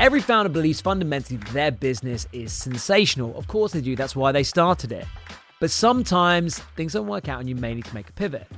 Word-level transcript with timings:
Every 0.00 0.20
founder 0.20 0.48
believes 0.48 0.80
fundamentally 0.80 1.36
their 1.52 1.70
business 1.70 2.26
is 2.32 2.52
sensational. 2.52 3.36
Of 3.38 3.46
course 3.46 3.72
they 3.72 3.80
do, 3.80 3.94
that's 3.94 4.16
why 4.16 4.32
they 4.32 4.42
started 4.42 4.90
it. 4.90 5.06
But 5.60 5.70
sometimes 5.70 6.58
things 6.76 6.94
don't 6.94 7.06
work 7.06 7.28
out 7.28 7.38
and 7.38 7.48
you 7.48 7.54
may 7.54 7.74
need 7.74 7.84
to 7.84 7.94
make 7.94 8.08
a 8.08 8.12
pivot. 8.12 8.48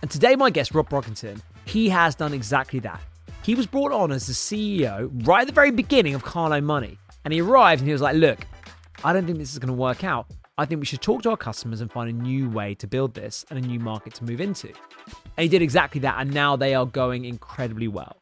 And 0.00 0.10
today, 0.10 0.36
my 0.36 0.50
guest, 0.50 0.72
Rob 0.72 0.88
Brockington, 0.88 1.40
he 1.64 1.88
has 1.88 2.14
done 2.14 2.32
exactly 2.32 2.78
that. 2.80 3.00
He 3.42 3.54
was 3.54 3.66
brought 3.66 3.90
on 3.90 4.12
as 4.12 4.26
the 4.26 4.32
CEO 4.32 5.10
right 5.26 5.42
at 5.42 5.48
the 5.48 5.52
very 5.52 5.72
beginning 5.72 6.14
of 6.14 6.22
Claro 6.22 6.60
Money. 6.60 6.98
And 7.24 7.34
he 7.34 7.42
arrived 7.42 7.80
and 7.80 7.88
he 7.88 7.92
was 7.92 8.02
like, 8.02 8.16
Look, 8.16 8.46
I 9.02 9.12
don't 9.12 9.26
think 9.26 9.38
this 9.38 9.52
is 9.52 9.58
going 9.58 9.74
to 9.74 9.74
work 9.74 10.04
out. 10.04 10.26
I 10.56 10.66
think 10.66 10.78
we 10.78 10.86
should 10.86 11.02
talk 11.02 11.22
to 11.22 11.30
our 11.30 11.36
customers 11.36 11.80
and 11.80 11.90
find 11.90 12.08
a 12.08 12.12
new 12.12 12.48
way 12.48 12.76
to 12.76 12.86
build 12.86 13.14
this 13.14 13.44
and 13.50 13.58
a 13.58 13.66
new 13.66 13.80
market 13.80 14.14
to 14.14 14.24
move 14.24 14.40
into. 14.40 14.68
And 14.68 15.42
he 15.42 15.48
did 15.48 15.62
exactly 15.62 16.00
that, 16.02 16.14
and 16.18 16.32
now 16.32 16.54
they 16.54 16.74
are 16.74 16.86
going 16.86 17.24
incredibly 17.24 17.88
well. 17.88 18.16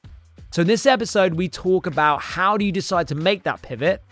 So, 0.52 0.60
in 0.60 0.68
this 0.68 0.84
episode, 0.84 1.32
we 1.32 1.48
talk 1.48 1.86
about 1.86 2.20
how 2.20 2.58
do 2.58 2.66
you 2.66 2.72
decide 2.72 3.08
to 3.08 3.14
make 3.14 3.42
that 3.44 3.62
pivot, 3.62 4.02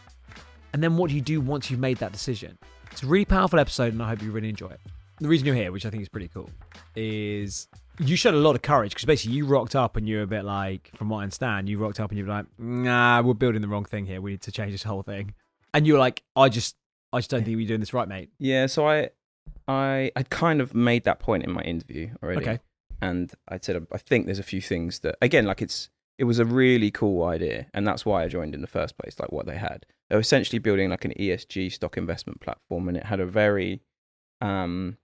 and 0.72 0.82
then 0.82 0.96
what 0.96 1.10
do 1.10 1.14
you 1.14 1.20
do 1.20 1.38
once 1.38 1.70
you've 1.70 1.80
made 1.80 1.98
that 1.98 2.12
decision. 2.12 2.56
It's 2.90 3.02
a 3.02 3.06
really 3.06 3.26
powerful 3.26 3.58
episode, 3.58 3.92
and 3.92 4.02
I 4.02 4.08
hope 4.08 4.22
you 4.22 4.30
really 4.30 4.48
enjoy 4.48 4.68
it. 4.68 4.80
The 5.18 5.28
reason 5.28 5.46
you're 5.46 5.54
here, 5.54 5.70
which 5.70 5.84
I 5.84 5.90
think 5.90 6.02
is 6.02 6.08
pretty 6.08 6.28
cool, 6.28 6.48
is 6.96 7.68
you 7.98 8.16
showed 8.16 8.32
a 8.32 8.38
lot 8.38 8.56
of 8.56 8.62
courage 8.62 8.92
because 8.92 9.04
basically 9.04 9.36
you 9.36 9.44
rocked 9.44 9.76
up 9.76 9.96
and 9.96 10.08
you're 10.08 10.22
a 10.22 10.26
bit 10.26 10.46
like, 10.46 10.90
from 10.94 11.10
what 11.10 11.18
I 11.18 11.24
understand, 11.24 11.68
you 11.68 11.76
rocked 11.76 12.00
up 12.00 12.10
and 12.10 12.18
you're 12.18 12.26
like, 12.26 12.46
nah, 12.58 13.20
we're 13.20 13.34
building 13.34 13.60
the 13.60 13.68
wrong 13.68 13.84
thing 13.84 14.06
here. 14.06 14.22
We 14.22 14.30
need 14.30 14.40
to 14.40 14.50
change 14.50 14.72
this 14.72 14.84
whole 14.84 15.02
thing. 15.02 15.34
And 15.74 15.86
you're 15.86 15.98
like, 15.98 16.22
I 16.36 16.48
just, 16.48 16.74
I 17.12 17.18
just 17.18 17.28
don't 17.28 17.44
think 17.44 17.58
we're 17.58 17.68
doing 17.68 17.80
this 17.80 17.92
right, 17.92 18.08
mate. 18.08 18.30
Yeah, 18.38 18.64
so 18.64 18.88
I, 18.88 19.10
I, 19.68 20.10
I 20.16 20.22
kind 20.22 20.62
of 20.62 20.74
made 20.74 21.04
that 21.04 21.18
point 21.18 21.44
in 21.44 21.52
my 21.52 21.60
interview 21.60 22.12
already. 22.22 22.40
Okay. 22.40 22.60
And 23.02 23.30
I 23.46 23.58
said 23.60 23.86
I 23.92 23.98
think 23.98 24.24
there's 24.24 24.38
a 24.38 24.42
few 24.42 24.62
things 24.62 25.00
that 25.00 25.16
again, 25.20 25.44
like 25.44 25.60
it's 25.60 25.90
it 26.20 26.24
was 26.24 26.38
a 26.38 26.44
really 26.44 26.90
cool 26.90 27.24
idea, 27.24 27.66
and 27.72 27.86
that's 27.86 28.04
why 28.04 28.22
I 28.22 28.28
joined 28.28 28.54
in 28.54 28.60
the 28.60 28.66
first 28.66 28.98
place. 28.98 29.18
Like 29.18 29.32
what 29.32 29.46
they 29.46 29.56
had, 29.56 29.86
they 30.10 30.16
were 30.16 30.20
essentially 30.20 30.58
building 30.58 30.90
like 30.90 31.06
an 31.06 31.14
ESG 31.18 31.72
stock 31.72 31.96
investment 31.96 32.42
platform, 32.42 32.88
and 32.88 32.96
it 32.98 33.06
had 33.06 33.20
a 33.20 33.26
very 33.26 33.80
um, 34.42 34.98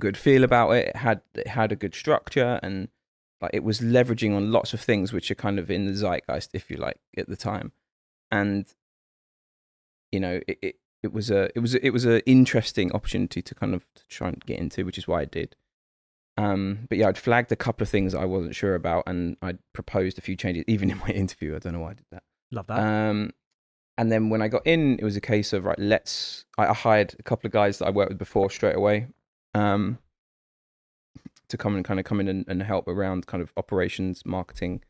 good 0.00 0.16
feel 0.16 0.42
about 0.42 0.72
it. 0.72 0.88
It 0.88 0.96
had 0.96 1.20
it 1.34 1.46
had 1.46 1.70
a 1.70 1.76
good 1.76 1.94
structure, 1.94 2.58
and 2.60 2.88
like 3.40 3.52
it 3.54 3.62
was 3.62 3.78
leveraging 3.78 4.34
on 4.34 4.50
lots 4.50 4.74
of 4.74 4.80
things 4.80 5.12
which 5.12 5.30
are 5.30 5.36
kind 5.36 5.60
of 5.60 5.70
in 5.70 5.86
the 5.86 5.92
zeitgeist, 5.92 6.48
if 6.54 6.68
you 6.72 6.76
like, 6.76 6.98
at 7.16 7.28
the 7.28 7.36
time. 7.36 7.70
And 8.32 8.66
you 10.10 10.18
know, 10.18 10.40
it, 10.48 10.58
it, 10.60 10.76
it 11.04 11.12
was 11.12 11.30
a 11.30 11.50
it 11.54 11.60
was 11.60 11.76
it 11.76 11.90
was 11.90 12.04
an 12.04 12.20
interesting 12.26 12.90
opportunity 12.90 13.42
to 13.42 13.54
kind 13.54 13.76
of 13.76 13.86
try 14.08 14.30
and 14.30 14.44
get 14.44 14.58
into, 14.58 14.84
which 14.84 14.98
is 14.98 15.06
why 15.06 15.20
I 15.20 15.24
did. 15.26 15.54
Um, 16.36 16.86
but 16.88 16.98
yeah, 16.98 17.08
I'd 17.08 17.18
flagged 17.18 17.52
a 17.52 17.56
couple 17.56 17.82
of 17.82 17.88
things 17.88 18.14
I 18.14 18.24
wasn't 18.24 18.54
sure 18.54 18.74
about, 18.74 19.04
and 19.06 19.36
I'd 19.42 19.58
proposed 19.72 20.18
a 20.18 20.22
few 20.22 20.36
changes, 20.36 20.64
even 20.66 20.90
in 20.90 20.98
my 20.98 21.08
interview. 21.14 21.54
I 21.54 21.58
don't 21.58 21.74
know 21.74 21.80
why 21.80 21.90
I 21.90 21.94
did 21.94 22.06
that. 22.10 22.22
Love 22.50 22.66
that. 22.68 22.78
Um, 22.78 23.32
and 23.98 24.10
then 24.10 24.30
when 24.30 24.40
I 24.42 24.48
got 24.48 24.66
in, 24.66 24.98
it 24.98 25.04
was 25.04 25.16
a 25.16 25.20
case 25.20 25.52
of 25.52 25.64
right, 25.64 25.78
let's. 25.78 26.44
I, 26.56 26.68
I 26.68 26.74
hired 26.74 27.14
a 27.18 27.22
couple 27.22 27.46
of 27.46 27.52
guys 27.52 27.78
that 27.78 27.86
I 27.86 27.90
worked 27.90 28.10
with 28.10 28.18
before 28.18 28.50
straight 28.50 28.76
away, 28.76 29.08
um, 29.54 29.98
to 31.48 31.58
come 31.58 31.76
and 31.76 31.84
kind 31.84 32.00
of 32.00 32.06
come 32.06 32.20
in 32.20 32.28
and, 32.28 32.44
and 32.48 32.62
help 32.62 32.88
around 32.88 33.26
kind 33.26 33.42
of 33.42 33.52
operations, 33.56 34.24
marketing, 34.24 34.82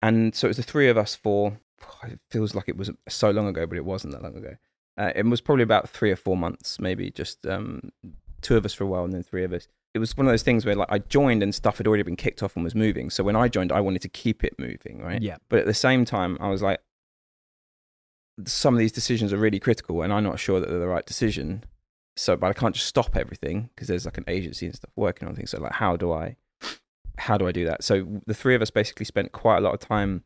and 0.00 0.34
so 0.34 0.46
it 0.46 0.50
was 0.50 0.56
the 0.58 0.62
three 0.62 0.88
of 0.88 0.96
us 0.96 1.14
for. 1.14 1.60
It 2.04 2.20
feels 2.30 2.54
like 2.54 2.68
it 2.68 2.76
was 2.76 2.90
so 3.08 3.30
long 3.30 3.46
ago, 3.46 3.66
but 3.66 3.78
it 3.78 3.84
wasn't 3.84 4.12
that 4.12 4.22
long 4.22 4.36
ago. 4.36 4.56
Uh, 4.96 5.12
it 5.14 5.24
was 5.24 5.40
probably 5.40 5.62
about 5.62 5.88
three 5.88 6.10
or 6.10 6.16
four 6.16 6.36
months, 6.36 6.80
maybe 6.80 7.10
just 7.10 7.46
um, 7.46 7.92
two 8.40 8.56
of 8.56 8.64
us 8.64 8.74
for 8.74 8.84
a 8.84 8.86
while, 8.86 9.04
and 9.04 9.12
then 9.12 9.22
three 9.22 9.44
of 9.44 9.52
us. 9.52 9.68
It 9.94 9.98
was 9.98 10.16
one 10.16 10.26
of 10.26 10.32
those 10.32 10.42
things 10.42 10.66
where 10.66 10.74
like 10.74 10.90
I 10.90 10.98
joined 10.98 11.42
and 11.42 11.54
stuff 11.54 11.78
had 11.78 11.86
already 11.86 12.02
been 12.02 12.16
kicked 12.16 12.42
off 12.42 12.56
and 12.56 12.64
was 12.64 12.74
moving. 12.74 13.10
So 13.10 13.24
when 13.24 13.36
I 13.36 13.48
joined, 13.48 13.72
I 13.72 13.80
wanted 13.80 14.02
to 14.02 14.08
keep 14.08 14.44
it 14.44 14.58
moving, 14.58 15.02
right? 15.02 15.20
yeah. 15.20 15.36
But 15.48 15.60
at 15.60 15.66
the 15.66 15.74
same 15.74 16.04
time, 16.04 16.36
I 16.40 16.48
was 16.48 16.62
like, 16.62 16.80
some 18.46 18.74
of 18.74 18.78
these 18.78 18.92
decisions 18.92 19.32
are 19.32 19.36
really 19.38 19.58
critical, 19.58 20.02
and 20.02 20.12
I'm 20.12 20.24
not 20.24 20.38
sure 20.38 20.60
that 20.60 20.68
they're 20.68 20.78
the 20.78 20.88
right 20.88 21.06
decision. 21.06 21.64
So, 22.16 22.36
but 22.36 22.48
I 22.48 22.52
can't 22.52 22.74
just 22.74 22.86
stop 22.86 23.16
everything 23.16 23.70
because 23.74 23.88
there's 23.88 24.04
like 24.04 24.18
an 24.18 24.24
agency 24.26 24.66
and 24.66 24.74
stuff 24.74 24.90
working 24.96 25.28
on 25.28 25.34
things. 25.34 25.50
So, 25.50 25.60
like, 25.60 25.72
how 25.72 25.96
do 25.96 26.12
I, 26.12 26.36
how 27.16 27.38
do 27.38 27.46
I 27.46 27.52
do 27.52 27.64
that? 27.64 27.84
So, 27.84 28.20
the 28.26 28.34
three 28.34 28.54
of 28.54 28.62
us 28.62 28.70
basically 28.70 29.06
spent 29.06 29.32
quite 29.32 29.58
a 29.58 29.60
lot 29.60 29.74
of 29.74 29.80
time 29.80 30.24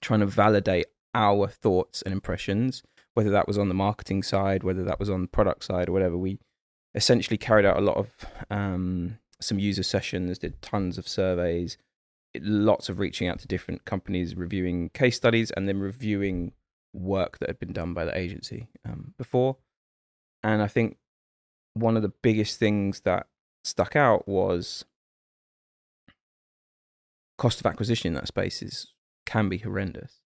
trying 0.00 0.20
to 0.20 0.26
validate 0.26 0.86
our 1.14 1.46
thoughts 1.46 2.02
and 2.02 2.12
impressions, 2.12 2.82
whether 3.14 3.30
that 3.30 3.46
was 3.46 3.58
on 3.58 3.68
the 3.68 3.74
marketing 3.74 4.22
side, 4.22 4.62
whether 4.62 4.84
that 4.84 4.98
was 4.98 5.10
on 5.10 5.22
the 5.22 5.28
product 5.28 5.64
side, 5.64 5.88
or 5.88 5.92
whatever. 5.92 6.16
We 6.16 6.38
essentially 6.94 7.36
carried 7.36 7.64
out 7.64 7.76
a 7.76 7.80
lot 7.80 7.96
of 7.96 8.08
um, 8.50 9.18
some 9.40 9.58
user 9.58 9.82
sessions, 9.82 10.38
did 10.38 10.60
tons 10.62 10.98
of 10.98 11.08
surveys, 11.08 11.76
lots 12.38 12.88
of 12.88 12.98
reaching 12.98 13.28
out 13.28 13.38
to 13.40 13.48
different 13.48 13.84
companies, 13.84 14.36
reviewing 14.36 14.90
case 14.90 15.16
studies, 15.16 15.50
and 15.52 15.68
then 15.68 15.80
reviewing 15.80 16.52
work 16.92 17.38
that 17.38 17.48
had 17.48 17.58
been 17.58 17.72
done 17.72 17.94
by 17.94 18.04
the 18.04 18.16
agency 18.16 18.68
um, 18.84 19.14
before. 19.16 19.56
And 20.42 20.62
I 20.62 20.66
think 20.66 20.96
one 21.74 21.96
of 21.96 22.02
the 22.02 22.12
biggest 22.22 22.58
things 22.58 23.00
that 23.00 23.26
stuck 23.64 23.94
out 23.94 24.26
was 24.26 24.84
cost 27.38 27.60
of 27.60 27.66
acquisition 27.66 28.08
in 28.08 28.14
that 28.14 28.28
space 28.28 28.62
is 28.62 28.88
can 29.26 29.48
be 29.48 29.58
horrendous. 29.58 30.20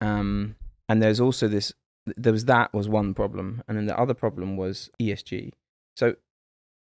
Um, 0.00 0.56
and 0.88 1.02
there's 1.02 1.20
also 1.20 1.48
this. 1.48 1.72
There 2.16 2.32
was 2.32 2.46
that 2.46 2.72
was 2.72 2.88
one 2.88 3.14
problem, 3.14 3.62
and 3.68 3.76
then 3.76 3.86
the 3.86 3.98
other 3.98 4.14
problem 4.14 4.56
was 4.56 4.90
ESG. 5.00 5.52
So 5.96 6.16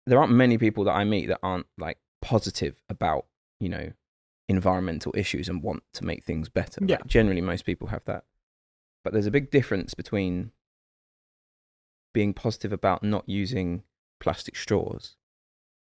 there 0.06 0.20
aren't 0.20 0.34
many 0.34 0.58
people 0.58 0.84
that 0.86 0.94
I 0.94 1.04
meet 1.04 1.28
that 1.28 1.40
aren't 1.44 1.68
like 1.78 1.98
positive 2.22 2.82
about 2.90 3.26
you 3.60 3.70
know 3.70 3.92
environmental 4.50 5.14
issues 5.16 5.48
and 5.48 5.64
want 5.64 5.84
to 5.94 6.06
make 6.06 6.24
things 6.24 6.50
better. 6.50 6.82
Yeah. 6.86 6.98
Like, 6.98 7.08
generally, 7.08 7.42
most 7.42 7.66
people 7.66 7.88
have 7.88 8.04
that. 8.06 8.26
But 9.04 9.14
there's 9.14 9.26
a 9.26 9.32
big 9.32 9.50
difference 9.50 9.94
between 9.94 10.52
being 12.14 12.34
positive 12.34 12.74
about 12.74 13.04
not 13.04 13.28
using 13.28 13.84
plastic 14.20 14.56
straws 14.56 15.16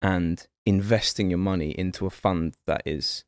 and 0.01 0.45
investing 0.65 1.29
your 1.29 1.39
money 1.39 1.71
into 1.71 2.05
a 2.05 2.11
fund 2.11 2.55
that 2.67 2.83
is 2.85 3.23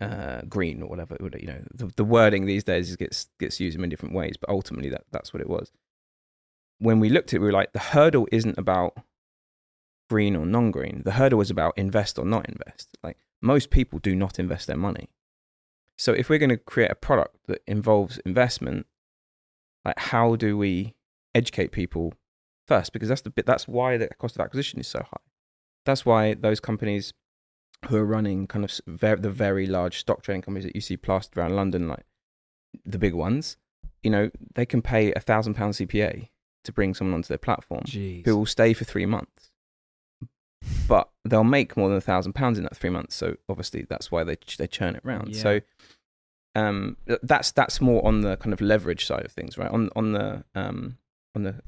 uh, 0.00 0.42
green 0.48 0.82
or 0.82 0.88
whatever. 0.88 1.16
You 1.20 1.46
know, 1.46 1.62
the, 1.74 1.92
the 1.96 2.04
wording 2.04 2.46
these 2.46 2.64
days 2.64 2.94
gets 2.96 3.28
gets 3.38 3.60
used 3.60 3.74
in 3.74 3.80
many 3.80 3.90
different 3.90 4.14
ways, 4.14 4.36
but 4.38 4.50
ultimately 4.50 4.90
that 4.90 5.04
that's 5.12 5.32
what 5.32 5.40
it 5.40 5.48
was. 5.48 5.72
When 6.78 7.00
we 7.00 7.08
looked 7.08 7.30
at 7.30 7.34
it, 7.34 7.38
we 7.40 7.46
were 7.46 7.52
like, 7.52 7.72
the 7.72 7.78
hurdle 7.78 8.28
isn't 8.30 8.58
about 8.58 8.98
green 10.10 10.36
or 10.36 10.44
non-green. 10.44 11.02
The 11.04 11.12
hurdle 11.12 11.40
is 11.40 11.50
about 11.50 11.76
invest 11.76 12.18
or 12.18 12.24
not 12.24 12.48
invest. 12.48 12.96
Like 13.02 13.16
most 13.40 13.70
people 13.70 13.98
do 13.98 14.14
not 14.14 14.38
invest 14.38 14.66
their 14.66 14.76
money. 14.76 15.08
So 15.96 16.12
if 16.12 16.28
we're 16.28 16.38
going 16.38 16.50
to 16.50 16.58
create 16.58 16.90
a 16.90 16.94
product 16.94 17.38
that 17.46 17.62
involves 17.66 18.18
investment, 18.18 18.86
like 19.84 19.98
how 19.98 20.36
do 20.36 20.58
we 20.58 20.94
educate 21.34 21.72
people 21.72 22.12
first? 22.66 22.92
Because 22.92 23.08
that's 23.08 23.22
the 23.22 23.30
bit. 23.30 23.46
That's 23.46 23.66
why 23.66 23.96
the 23.96 24.08
cost 24.18 24.36
of 24.36 24.42
acquisition 24.42 24.78
is 24.78 24.86
so 24.86 24.98
high. 24.98 25.24
That's 25.86 26.04
why 26.04 26.34
those 26.34 26.60
companies 26.60 27.14
who 27.88 27.96
are 27.96 28.04
running 28.04 28.46
kind 28.46 28.64
of 28.64 28.80
very, 28.86 29.20
the 29.20 29.30
very 29.30 29.66
large 29.66 29.98
stock 29.98 30.22
trading 30.22 30.42
companies 30.42 30.64
that 30.64 30.74
you 30.74 30.80
see 30.80 30.96
plastered 30.96 31.38
around 31.38 31.54
London, 31.54 31.88
like 31.88 32.04
the 32.84 32.98
big 32.98 33.14
ones, 33.14 33.56
you 34.02 34.10
know, 34.10 34.30
they 34.54 34.66
can 34.66 34.82
pay 34.82 35.12
a 35.14 35.20
thousand 35.20 35.54
pound 35.54 35.74
CPA 35.74 36.28
to 36.64 36.72
bring 36.72 36.94
someone 36.94 37.14
onto 37.14 37.28
their 37.28 37.38
platform 37.38 37.84
Jeez. 37.84 38.24
who 38.24 38.36
will 38.36 38.46
stay 38.46 38.72
for 38.72 38.84
three 38.84 39.06
months. 39.06 39.50
But 40.88 41.08
they'll 41.24 41.44
make 41.44 41.76
more 41.76 41.88
than 41.88 41.98
a 41.98 42.02
thousand 42.02 42.32
pounds 42.32 42.58
in 42.58 42.64
that 42.64 42.76
three 42.76 42.90
months. 42.90 43.14
So 43.14 43.36
obviously 43.48 43.86
that's 43.88 44.10
why 44.10 44.24
they 44.24 44.36
they 44.58 44.66
churn 44.66 44.96
it 44.96 45.02
around. 45.04 45.34
Yeah. 45.34 45.42
So 45.42 45.60
um, 46.56 46.96
that's 47.22 47.52
that's 47.52 47.80
more 47.80 48.04
on 48.04 48.22
the 48.22 48.36
kind 48.36 48.52
of 48.52 48.60
leverage 48.60 49.06
side 49.06 49.24
of 49.24 49.32
things, 49.32 49.58
right? 49.58 49.70
On 49.70 49.90
on 49.94 50.12
the 50.12 50.44
um, 50.54 50.98
on 51.34 51.44
the 51.44 51.60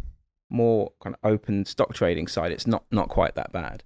more 0.50 0.92
kind 1.00 1.14
of 1.14 1.30
open 1.30 1.64
stock 1.64 1.94
trading 1.94 2.26
side, 2.26 2.50
it's 2.50 2.66
not 2.66 2.84
not 2.90 3.08
quite 3.08 3.34
that 3.34 3.52
bad. 3.52 3.84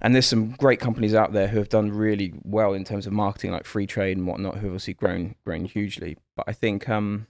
And 0.00 0.14
there's 0.14 0.26
some 0.26 0.50
great 0.52 0.80
companies 0.80 1.14
out 1.14 1.32
there 1.32 1.48
who 1.48 1.58
have 1.58 1.68
done 1.68 1.90
really 1.90 2.34
well 2.42 2.74
in 2.74 2.84
terms 2.84 3.06
of 3.06 3.12
marketing, 3.12 3.52
like 3.52 3.64
Freetrade 3.64 4.12
and 4.12 4.26
whatnot, 4.26 4.54
who 4.54 4.66
have 4.66 4.72
obviously 4.72 4.94
grown 4.94 5.34
grown 5.44 5.64
hugely. 5.64 6.16
But 6.36 6.46
I 6.48 6.52
think 6.52 6.88
um, 6.88 7.26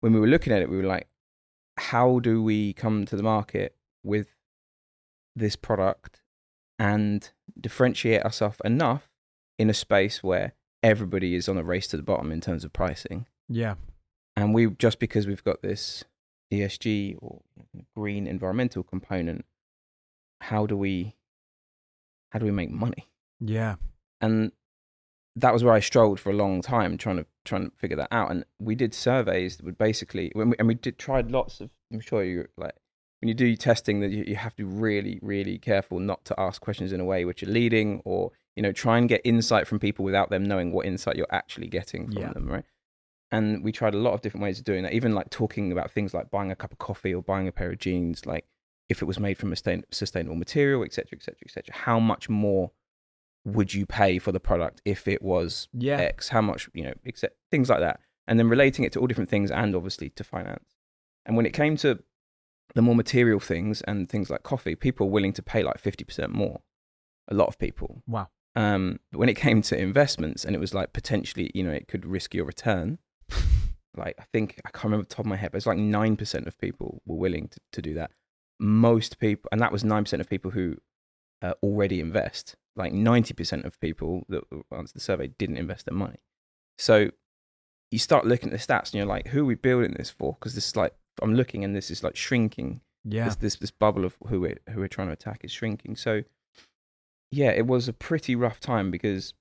when 0.00 0.12
we 0.12 0.20
were 0.20 0.26
looking 0.26 0.52
at 0.52 0.62
it, 0.62 0.70
we 0.70 0.76
were 0.76 0.84
like, 0.84 1.08
how 1.76 2.18
do 2.20 2.42
we 2.42 2.72
come 2.72 3.04
to 3.06 3.16
the 3.16 3.22
market 3.22 3.74
with 4.02 4.28
this 5.34 5.56
product 5.56 6.22
and 6.78 7.30
differentiate 7.60 8.22
ourselves 8.22 8.56
enough 8.64 9.10
in 9.58 9.68
a 9.68 9.74
space 9.74 10.22
where 10.22 10.54
everybody 10.82 11.34
is 11.34 11.48
on 11.48 11.58
a 11.58 11.62
race 11.62 11.86
to 11.88 11.96
the 11.96 12.02
bottom 12.02 12.32
in 12.32 12.40
terms 12.40 12.64
of 12.64 12.72
pricing? 12.72 13.26
Yeah. 13.48 13.74
And 14.36 14.54
we 14.54 14.70
just 14.70 14.98
because 14.98 15.26
we've 15.26 15.44
got 15.44 15.62
this 15.62 16.04
ESG 16.52 17.16
or 17.20 17.40
green 17.96 18.26
environmental 18.26 18.82
component, 18.82 19.44
how 20.42 20.66
do 20.66 20.76
we 20.76 21.14
how 22.30 22.38
do 22.38 22.44
we 22.46 22.50
make 22.52 22.70
money? 22.70 23.08
Yeah. 23.38 23.76
and 24.20 24.52
that 25.36 25.52
was 25.52 25.62
where 25.62 25.72
I 25.72 25.80
strolled 25.80 26.18
for 26.18 26.30
a 26.30 26.34
long 26.34 26.60
time 26.60 26.98
trying 26.98 27.16
to 27.18 27.26
trying 27.44 27.70
to 27.70 27.76
figure 27.76 27.96
that 27.96 28.08
out. 28.10 28.30
And 28.32 28.44
we 28.58 28.74
did 28.74 28.92
surveys 28.92 29.56
that 29.56 29.64
would 29.64 29.78
basically, 29.78 30.30
when 30.34 30.50
we, 30.50 30.56
and 30.58 30.66
we 30.68 30.74
did 30.74 30.98
tried 30.98 31.30
lots 31.30 31.60
of. 31.60 31.70
I'm 31.92 32.00
sure 32.00 32.24
you 32.24 32.48
like 32.56 32.74
when 33.20 33.28
you 33.28 33.34
do 33.34 33.54
testing 33.56 34.00
that 34.00 34.10
you, 34.10 34.24
you 34.26 34.34
have 34.36 34.54
to 34.56 34.64
be 34.64 34.64
really 34.64 35.18
really 35.22 35.56
careful 35.58 36.00
not 36.00 36.24
to 36.26 36.34
ask 36.38 36.60
questions 36.60 36.92
in 36.92 37.00
a 37.00 37.04
way 37.04 37.24
which 37.24 37.42
are 37.42 37.46
leading 37.60 38.02
or 38.04 38.32
You 38.56 38.62
know, 38.62 38.72
try 38.72 38.98
and 38.98 39.08
get 39.08 39.20
insight 39.24 39.66
from 39.68 39.78
people 39.78 40.04
without 40.04 40.28
them 40.30 40.44
knowing 40.44 40.72
what 40.72 40.84
insight 40.86 41.16
you're 41.16 41.26
actually 41.42 41.68
getting 41.68 42.06
from 42.10 42.22
Yeah. 42.22 42.32
them, 42.32 42.46
right? 42.48 42.64
And 43.30 43.62
we 43.62 43.70
tried 43.72 43.94
a 43.94 43.98
lot 43.98 44.12
of 44.14 44.20
different 44.22 44.42
ways 44.42 44.58
of 44.58 44.64
doing 44.64 44.82
that, 44.82 44.92
even 44.92 45.14
like 45.14 45.30
talking 45.30 45.70
about 45.70 45.90
things 45.92 46.12
like 46.12 46.30
buying 46.30 46.50
a 46.50 46.56
cup 46.56 46.72
of 46.72 46.78
coffee 46.78 47.14
or 47.14 47.22
buying 47.22 47.46
a 47.48 47.52
pair 47.52 47.70
of 47.70 47.78
jeans, 47.78 48.26
like 48.26 48.46
if 48.90 49.00
it 49.00 49.06
was 49.06 49.18
made 49.18 49.38
from 49.38 49.52
a 49.52 49.56
sustain- 49.56 49.84
sustainable 49.90 50.36
material, 50.36 50.84
et 50.84 50.92
cetera, 50.92 51.16
et 51.18 51.22
cetera, 51.22 51.40
et 51.46 51.50
cetera. 51.50 51.74
How 51.74 51.98
much 51.98 52.28
more 52.28 52.72
would 53.44 53.72
you 53.72 53.86
pay 53.86 54.18
for 54.18 54.32
the 54.32 54.40
product 54.40 54.82
if 54.84 55.08
it 55.08 55.22
was 55.22 55.68
Yeah. 55.72 55.96
X? 55.96 56.28
How 56.28 56.42
much, 56.42 56.68
you 56.74 56.84
know, 56.84 56.94
except 57.04 57.36
things 57.50 57.70
like 57.70 57.80
that. 57.80 58.00
And 58.26 58.38
then 58.38 58.48
relating 58.48 58.84
it 58.84 58.92
to 58.92 59.00
all 59.00 59.06
different 59.06 59.30
things 59.30 59.50
and 59.50 59.74
obviously 59.74 60.10
to 60.10 60.24
finance. 60.24 60.76
And 61.24 61.36
when 61.36 61.46
it 61.46 61.52
came 61.52 61.76
to 61.78 62.02
the 62.74 62.82
more 62.82 62.94
material 62.94 63.40
things 63.40 63.80
and 63.82 64.08
things 64.08 64.28
like 64.30 64.42
coffee, 64.42 64.74
people 64.74 65.06
were 65.06 65.12
willing 65.12 65.32
to 65.32 65.42
pay 65.42 65.62
like 65.62 65.80
50% 65.82 66.28
more. 66.30 66.60
A 67.28 67.34
lot 67.34 67.48
of 67.48 67.58
people. 67.58 68.02
Wow. 68.06 68.28
Um, 68.56 68.98
but 69.12 69.18
when 69.18 69.28
it 69.28 69.36
came 69.36 69.62
to 69.62 69.78
investments 69.78 70.44
and 70.44 70.54
it 70.56 70.58
was 70.58 70.74
like 70.74 70.92
potentially, 70.92 71.50
you 71.54 71.62
know, 71.62 71.70
it 71.72 71.88
could 71.88 72.04
risk 72.04 72.34
your 72.34 72.44
return, 72.44 72.98
like 73.96 74.14
I 74.18 74.24
think, 74.32 74.60
I 74.64 74.70
can't 74.70 74.84
remember 74.84 75.04
the 75.04 75.14
top 75.14 75.24
of 75.26 75.30
my 75.30 75.36
head, 75.36 75.50
but 75.52 75.56
it's 75.58 75.66
like 75.66 75.78
9% 75.78 76.46
of 76.46 76.58
people 76.58 77.02
were 77.06 77.16
willing 77.16 77.48
to, 77.48 77.60
to 77.72 77.82
do 77.82 77.94
that. 77.94 78.10
Most 78.60 79.18
people, 79.18 79.48
and 79.50 79.60
that 79.60 79.72
was 79.72 79.82
9% 79.82 80.20
of 80.20 80.28
people 80.28 80.50
who 80.52 80.76
uh, 81.42 81.54
already 81.62 81.98
invest. 81.98 82.54
Like 82.76 82.92
90% 82.92 83.64
of 83.64 83.80
people 83.80 84.24
that 84.28 84.44
answered 84.70 84.94
the 84.94 85.00
survey 85.00 85.28
didn't 85.38 85.56
invest 85.56 85.86
their 85.86 85.96
money. 85.96 86.18
So 86.78 87.10
you 87.90 87.98
start 87.98 88.26
looking 88.26 88.52
at 88.52 88.58
the 88.60 88.64
stats 88.64 88.92
and 88.92 88.94
you're 88.94 89.06
like, 89.06 89.28
who 89.28 89.42
are 89.42 89.44
we 89.46 89.54
building 89.56 89.94
this 89.96 90.10
for? 90.10 90.34
Because 90.34 90.54
this 90.54 90.68
is 90.68 90.76
like, 90.76 90.94
I'm 91.22 91.34
looking 91.34 91.64
and 91.64 91.74
this 91.74 91.90
is 91.90 92.04
like 92.04 92.16
shrinking 92.16 92.80
Yeah. 93.04 93.24
this, 93.24 93.36
this 93.36 93.56
this 93.56 93.70
bubble 93.70 94.04
of 94.04 94.16
who 94.28 94.40
we're 94.42 94.58
who 94.70 94.80
we're 94.80 94.88
trying 94.88 95.08
to 95.08 95.12
attack 95.12 95.40
is 95.42 95.50
shrinking. 95.50 95.96
So 95.96 96.22
yeah, 97.32 97.50
it 97.50 97.66
was 97.66 97.88
a 97.88 97.92
pretty 97.92 98.34
rough 98.34 98.60
time 98.60 98.90
because 98.90 99.34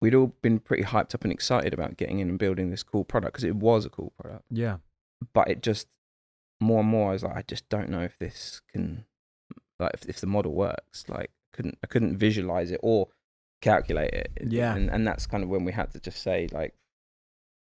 we'd 0.00 0.14
all 0.14 0.34
been 0.42 0.58
pretty 0.58 0.82
hyped 0.84 1.14
up 1.14 1.24
and 1.24 1.32
excited 1.32 1.72
about 1.74 1.96
getting 1.96 2.18
in 2.20 2.28
and 2.28 2.38
building 2.38 2.70
this 2.70 2.82
cool 2.82 3.04
product 3.04 3.34
because 3.34 3.44
it 3.44 3.56
was 3.56 3.84
a 3.84 3.90
cool 3.90 4.12
product. 4.20 4.44
Yeah. 4.50 4.76
But 5.32 5.48
it 5.48 5.62
just 5.62 5.88
more 6.62 6.80
and 6.80 6.88
more 6.88 7.10
I 7.10 7.12
was 7.12 7.22
like, 7.22 7.36
I 7.36 7.42
just 7.42 7.68
don't 7.68 7.90
know 7.90 8.02
if 8.02 8.18
this 8.18 8.60
can 8.72 9.04
like 9.78 9.94
if, 9.94 10.08
if 10.08 10.20
the 10.20 10.26
model 10.26 10.52
works. 10.54 11.04
Like 11.08 11.30
couldn't 11.52 11.78
I 11.82 11.86
couldn't 11.86 12.16
visualize 12.16 12.70
it 12.70 12.80
or 12.82 13.08
calculate 13.60 14.12
it. 14.12 14.32
Yeah. 14.46 14.74
And 14.74 14.90
and 14.90 15.06
that's 15.06 15.26
kind 15.26 15.42
of 15.42 15.48
when 15.48 15.64
we 15.64 15.72
had 15.72 15.92
to 15.92 16.00
just 16.00 16.22
say 16.22 16.48
like 16.52 16.74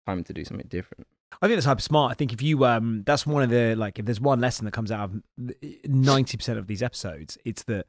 time 0.08 0.24
to 0.24 0.34
do 0.34 0.46
something 0.46 0.68
different. 0.68 1.08
I 1.42 1.48
think 1.48 1.58
that's 1.58 1.66
hyper 1.66 1.82
smart. 1.82 2.12
I 2.12 2.16
think 2.16 2.34
if 2.34 2.42
you 2.42 2.66
um 2.66 3.04
that's 3.06 3.26
one 3.26 3.44
of 3.44 3.50
the 3.50 3.76
like 3.76 4.00
if 4.00 4.06
there's 4.06 4.22
one 4.22 4.40
lesson 4.40 4.66
that 4.66 4.72
comes 4.72 4.92
out 4.92 5.10
of 5.10 5.22
ninety 5.86 6.38
percent 6.38 6.60
of 6.60 6.68
these 6.68 6.84
episodes, 6.84 7.38
it's 7.46 7.64
that 7.64 7.86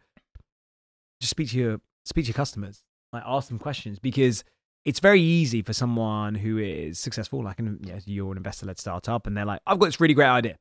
just 1.21 1.31
speak 1.31 1.51
to 1.51 1.59
your 1.59 1.81
speak 2.05 2.25
to 2.25 2.29
your 2.31 2.37
customers. 2.37 2.83
Like 3.13 3.23
ask 3.25 3.49
them 3.49 3.59
questions 3.59 3.99
because 3.99 4.45
it's 4.87 5.01
very 5.01 5.21
easy 5.21 5.63
for 5.63 5.73
someone 5.73 6.37
who 6.37 6.59
is 6.59 7.01
successful, 7.01 7.43
like 7.43 7.59
an, 7.59 7.81
you 7.83 7.93
know, 7.93 7.99
you're 8.05 8.31
an 8.31 8.37
investor 8.37 8.67
led 8.67 8.79
startup, 8.79 9.27
and 9.27 9.37
they're 9.37 9.45
like, 9.45 9.61
I've 9.67 9.81
got 9.81 9.87
this 9.87 10.01
really 10.01 10.15
great 10.15 10.29
idea. 10.29 10.57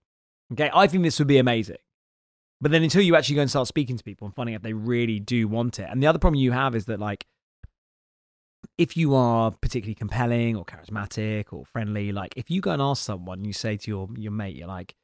Okay, 0.53 0.69
I 0.74 0.88
think 0.88 1.03
this 1.03 1.19
would 1.19 1.27
be 1.27 1.38
amazing. 1.38 1.77
But 2.62 2.71
then 2.71 2.83
until 2.83 3.01
you 3.01 3.15
actually 3.15 3.36
go 3.36 3.42
and 3.42 3.50
start 3.50 3.68
speaking 3.68 3.97
to 3.97 4.03
people 4.03 4.25
and 4.25 4.36
finding 4.36 4.56
out 4.56 4.59
if 4.59 4.63
they 4.63 4.74
really 4.74 5.19
do 5.19 5.47
want 5.47 5.80
it. 5.80 5.88
And 5.89 6.01
the 6.01 6.07
other 6.07 6.19
problem 6.19 6.39
you 6.39 6.51
have 6.51 6.75
is 6.75 6.86
that 6.86 7.00
like 7.00 7.25
if 8.77 8.97
you 8.97 9.13
are 9.13 9.51
particularly 9.51 9.95
compelling 9.95 10.56
or 10.56 10.65
charismatic 10.65 11.45
or 11.51 11.65
friendly, 11.65 12.12
like 12.12 12.33
if 12.36 12.50
you 12.50 12.62
go 12.62 12.71
and 12.71 12.81
ask 12.81 13.03
someone, 13.03 13.45
you 13.45 13.53
say 13.53 13.77
to 13.77 13.92
your 13.92 14.09
your 14.15 14.31
mate, 14.31 14.56
you're 14.56 14.68
like, 14.68 14.95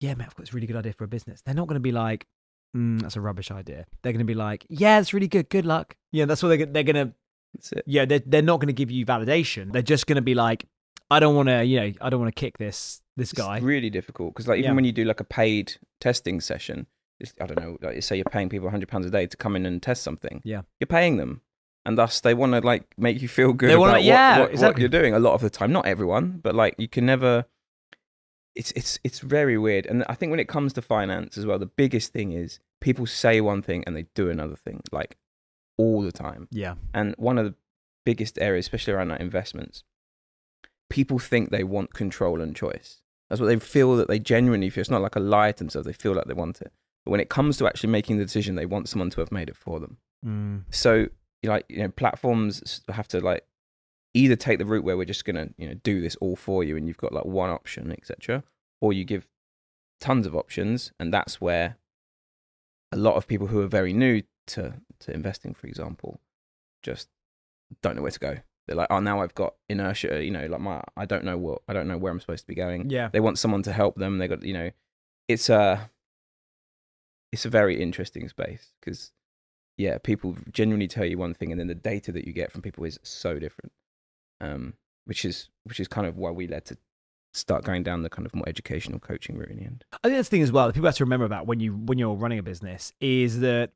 "Yeah, 0.00 0.14
mate, 0.14 0.24
I've 0.24 0.34
got 0.34 0.44
this 0.44 0.54
really 0.54 0.66
good 0.66 0.76
idea 0.76 0.92
for 0.92 1.04
a 1.04 1.08
business." 1.08 1.42
They're 1.42 1.54
not 1.54 1.68
going 1.68 1.76
to 1.76 1.80
be 1.80 1.92
like, 1.92 2.26
mm, 2.76 3.00
"That's 3.00 3.16
a 3.16 3.20
rubbish 3.20 3.50
idea." 3.50 3.86
They're 4.02 4.12
going 4.12 4.18
to 4.18 4.24
be 4.24 4.34
like, 4.34 4.66
"Yeah, 4.68 4.98
it's 4.98 5.14
really 5.14 5.28
good. 5.28 5.48
Good 5.48 5.66
luck." 5.66 5.96
Yeah, 6.12 6.24
that's 6.24 6.42
what 6.42 6.48
they're 6.48 6.66
they're 6.66 6.82
going 6.82 7.12
to. 7.62 7.82
Yeah, 7.86 8.04
they're 8.04 8.22
they're 8.24 8.42
not 8.42 8.60
going 8.60 8.68
to 8.68 8.72
give 8.72 8.90
you 8.90 9.06
validation. 9.06 9.72
They're 9.72 9.82
just 9.82 10.06
going 10.06 10.16
to 10.16 10.22
be 10.22 10.34
like, 10.34 10.66
"I 11.10 11.20
don't 11.20 11.34
want 11.34 11.48
to, 11.48 11.64
you 11.64 11.80
know, 11.80 11.92
I 12.00 12.10
don't 12.10 12.20
want 12.20 12.34
to 12.34 12.40
kick 12.40 12.58
this 12.58 13.02
this 13.18 13.32
guy." 13.32 13.56
It's 13.56 13.64
really 13.64 13.90
difficult 13.90 14.32
because, 14.34 14.48
like, 14.48 14.58
even 14.58 14.70
Yeah. 14.70 14.74
when 14.76 14.84
you 14.84 14.92
do 14.92 15.04
like 15.04 15.20
a 15.20 15.24
paid 15.24 15.74
testing 16.00 16.40
session, 16.40 16.86
it's, 17.20 17.34
I 17.40 17.46
don't 17.46 17.58
know, 17.60 17.76
like, 17.82 18.02
say 18.02 18.16
you're 18.16 18.24
paying 18.24 18.48
people 18.48 18.70
hundred 18.70 18.88
pounds 18.88 19.04
a 19.06 19.10
day 19.10 19.26
to 19.26 19.36
come 19.36 19.54
in 19.56 19.66
and 19.66 19.82
test 19.82 20.02
something. 20.02 20.40
Yeah. 20.44 20.62
you're 20.80 20.86
paying 20.86 21.16
them, 21.18 21.42
and 21.84 21.98
thus 21.98 22.20
they 22.20 22.34
want 22.34 22.52
to 22.52 22.60
like 22.60 22.84
make 22.96 23.20
you 23.22 23.28
feel 23.28 23.52
good 23.52 23.68
They 23.70 23.74
about 23.74 23.80
wanna- 23.80 23.92
what, 23.94 24.04
yeah, 24.04 24.38
what, 24.38 24.42
what 24.44 24.50
exactly. 24.52 24.82
you're 24.82 24.88
doing. 25.00 25.14
A 25.14 25.18
lot 25.18 25.34
of 25.34 25.40
the 25.40 25.50
time, 25.50 25.72
not 25.72 25.86
everyone, 25.86 26.38
but 26.42 26.54
like 26.54 26.74
you 26.78 26.88
can 26.88 27.04
never. 27.06 27.44
It's 28.54 28.72
it's 28.72 28.98
it's 29.04 29.20
very 29.20 29.56
weird, 29.56 29.86
and 29.86 30.04
I 30.08 30.14
think 30.14 30.30
when 30.30 30.40
it 30.40 30.48
comes 30.48 30.72
to 30.72 30.82
finance 30.82 31.38
as 31.38 31.46
well, 31.46 31.58
the 31.60 31.66
biggest 31.66 32.12
thing 32.12 32.32
is 32.32 32.58
people 32.80 33.06
say 33.06 33.40
one 33.40 33.62
thing 33.62 33.84
and 33.86 33.94
they 33.96 34.06
do 34.14 34.30
another 34.30 34.56
thing, 34.56 34.80
like 34.90 35.16
all 35.76 36.02
the 36.02 36.10
time. 36.12 36.48
yeah, 36.50 36.74
And 36.92 37.14
one 37.18 37.38
of 37.38 37.44
the 37.44 37.54
biggest 38.04 38.36
areas, 38.40 38.64
especially 38.64 38.94
around 38.94 39.10
like 39.10 39.20
investments, 39.20 39.84
people 40.90 41.18
think 41.20 41.50
they 41.50 41.62
want 41.62 41.92
control 41.94 42.40
and 42.40 42.56
choice. 42.56 43.00
That's 43.28 43.40
what 43.40 43.46
they 43.46 43.58
feel 43.58 43.96
that 43.96 44.08
they 44.08 44.18
genuinely 44.18 44.70
feel. 44.70 44.80
It's 44.80 44.90
not 44.90 45.02
like 45.02 45.16
a 45.16 45.20
lie 45.20 45.52
to 45.52 45.58
themselves. 45.58 45.86
They 45.86 45.92
feel 45.92 46.12
like 46.14 46.26
they 46.26 46.34
want 46.34 46.60
it. 46.60 46.72
But 47.04 47.10
when 47.12 47.20
it 47.20 47.28
comes 47.28 47.56
to 47.58 47.66
actually 47.66 47.90
making 47.90 48.18
the 48.18 48.24
decision, 48.24 48.54
they 48.54 48.66
want 48.66 48.88
someone 48.88 49.10
to 49.10 49.20
have 49.20 49.32
made 49.32 49.48
it 49.48 49.56
for 49.56 49.80
them. 49.80 49.98
mm, 50.24 50.64
So, 50.70 51.08
like, 51.42 51.64
you 51.68 51.78
know, 51.78 51.88
platforms 51.88 52.82
have 52.88 53.08
to 53.08 53.20
like 53.20 53.44
either 54.14 54.36
take 54.36 54.58
the 54.58 54.64
route 54.66 54.84
where 54.84 54.96
we're 54.96 55.04
just 55.04 55.24
gonna, 55.24 55.50
you 55.58 55.68
know, 55.68 55.74
do 55.74 56.00
this 56.00 56.16
all 56.16 56.36
for 56.36 56.64
you, 56.64 56.76
and 56.76 56.86
you've 56.86 56.96
got 56.96 57.12
like 57.12 57.24
one 57.26 57.50
option, 57.50 57.92
etc., 57.92 58.42
or 58.80 58.92
you 58.92 59.04
give 59.04 59.28
tons 60.00 60.26
of 60.26 60.34
options, 60.34 60.92
and 60.98 61.12
that's 61.12 61.40
where 61.40 61.76
a 62.90 62.96
lot 62.96 63.16
of 63.16 63.26
people 63.26 63.48
who 63.48 63.60
are 63.60 63.66
very 63.66 63.92
new 63.92 64.22
to 64.46 64.74
to 65.00 65.12
investing, 65.12 65.54
for 65.54 65.66
example, 65.66 66.20
just 66.82 67.08
don't 67.82 67.96
know 67.96 68.02
where 68.02 68.10
to 68.10 68.18
go. 68.18 68.38
They're 68.68 68.76
like, 68.76 68.88
oh, 68.90 69.00
now 69.00 69.20
I've 69.22 69.34
got 69.34 69.54
inertia. 69.68 70.22
You 70.22 70.30
know, 70.30 70.46
like 70.46 70.60
my, 70.60 70.82
I 70.96 71.04
don't 71.04 71.24
know 71.24 71.36
what, 71.36 71.62
I 71.66 71.72
don't 71.72 71.88
know 71.88 71.98
where 71.98 72.12
I'm 72.12 72.20
supposed 72.20 72.44
to 72.44 72.46
be 72.46 72.54
going. 72.54 72.88
yeah, 72.90 73.08
They 73.08 73.20
want 73.20 73.38
someone 73.38 73.62
to 73.64 73.72
help 73.72 73.96
them. 73.96 74.18
They 74.18 74.28
got, 74.28 74.42
you 74.44 74.54
know, 74.54 74.70
it's 75.26 75.48
a, 75.48 75.90
it's 77.32 77.44
a 77.44 77.50
very 77.50 77.80
interesting 77.82 78.28
space 78.28 78.72
because, 78.80 79.12
yeah, 79.76 79.98
people 79.98 80.36
genuinely 80.52 80.88
tell 80.88 81.04
you 81.04 81.18
one 81.18 81.34
thing, 81.34 81.50
and 81.50 81.60
then 81.60 81.66
the 81.66 81.74
data 81.74 82.12
that 82.12 82.26
you 82.26 82.32
get 82.32 82.52
from 82.52 82.62
people 82.62 82.84
is 82.84 82.98
so 83.02 83.38
different. 83.38 83.72
Um, 84.40 84.74
which 85.04 85.24
is 85.24 85.48
which 85.64 85.80
is 85.80 85.88
kind 85.88 86.06
of 86.06 86.16
why 86.16 86.30
we 86.30 86.46
led 86.46 86.64
to 86.66 86.76
start 87.34 87.64
going 87.64 87.82
down 87.82 88.02
the 88.02 88.10
kind 88.10 88.26
of 88.26 88.34
more 88.34 88.48
educational 88.48 88.98
coaching 88.98 89.36
route 89.36 89.50
in 89.50 89.56
the 89.56 89.64
end. 89.64 89.84
I 89.92 90.08
think 90.08 90.18
that's 90.18 90.28
the 90.28 90.36
thing 90.36 90.42
as 90.42 90.52
well 90.52 90.66
that 90.66 90.74
people 90.74 90.86
have 90.86 90.96
to 90.96 91.04
remember 91.04 91.24
about 91.24 91.46
when 91.46 91.60
you 91.60 91.74
when 91.74 91.98
you're 91.98 92.14
running 92.14 92.38
a 92.38 92.42
business 92.42 92.92
is 93.00 93.40
that 93.40 93.70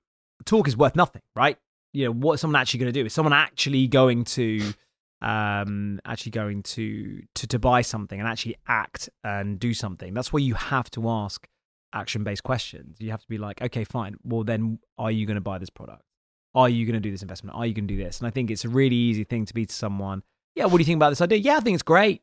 talk 0.45 0.69
is 0.69 0.77
worth 0.77 0.95
nothing, 0.95 1.23
right? 1.35 1.59
You 1.93 2.07
know, 2.07 2.13
what's 2.13 2.41
someone 2.41 2.61
actually 2.61 2.81
going 2.81 2.93
to 2.93 3.01
do? 3.01 3.07
Is 3.07 3.13
someone 3.13 3.33
actually 3.33 3.87
going 3.87 4.25
to 4.25 4.73
um 5.21 6.01
actually 6.05 6.33
going 6.33 6.65
to 6.65 7.23
to 7.37 7.47
to 7.47 7.59
buy 7.59 7.81
something 7.81 8.19
and 8.19 8.29
actually 8.29 8.57
act 8.67 9.09
and 9.25 9.59
do 9.59 9.75
something? 9.75 10.15
That's 10.15 10.33
where 10.33 10.43
you 10.43 10.55
have 10.55 10.91
to 10.93 11.09
ask 11.09 11.49
action 11.93 12.25
based 12.25 12.43
questions. 12.43 12.97
You 13.01 13.11
have 13.11 13.21
to 13.21 13.29
be 13.29 13.39
like, 13.39 13.61
okay, 13.63 13.85
fine. 13.85 14.17
Well, 14.25 14.45
then 14.45 14.79
are 14.99 15.11
you 15.11 15.27
going 15.27 15.37
to 15.37 15.43
buy 15.43 15.59
this 15.59 15.71
product? 15.71 16.03
Are 16.55 16.69
you 16.69 16.85
going 16.85 16.95
to 16.95 17.01
do 17.01 17.11
this 17.11 17.23
investment? 17.23 17.57
Are 17.57 17.67
you 17.67 17.75
going 17.75 17.89
to 17.89 17.95
do 17.95 18.03
this? 18.03 18.19
And 18.19 18.27
I 18.27 18.31
think 18.31 18.51
it's 18.51 18.65
a 18.65 18.69
really 18.69 18.97
easy 18.97 19.25
thing 19.25 19.47
to 19.47 19.55
be 19.55 19.65
to 19.67 19.75
someone. 19.75 20.23
Yeah, 20.55 20.65
what 20.65 20.73
do 20.73 20.79
you 20.79 20.85
think 20.85 20.97
about 20.97 21.11
this 21.11 21.21
idea? 21.21 21.39
Yeah, 21.39 21.57
I 21.57 21.61
think 21.61 21.75
it's 21.75 21.83
great. 21.83 22.23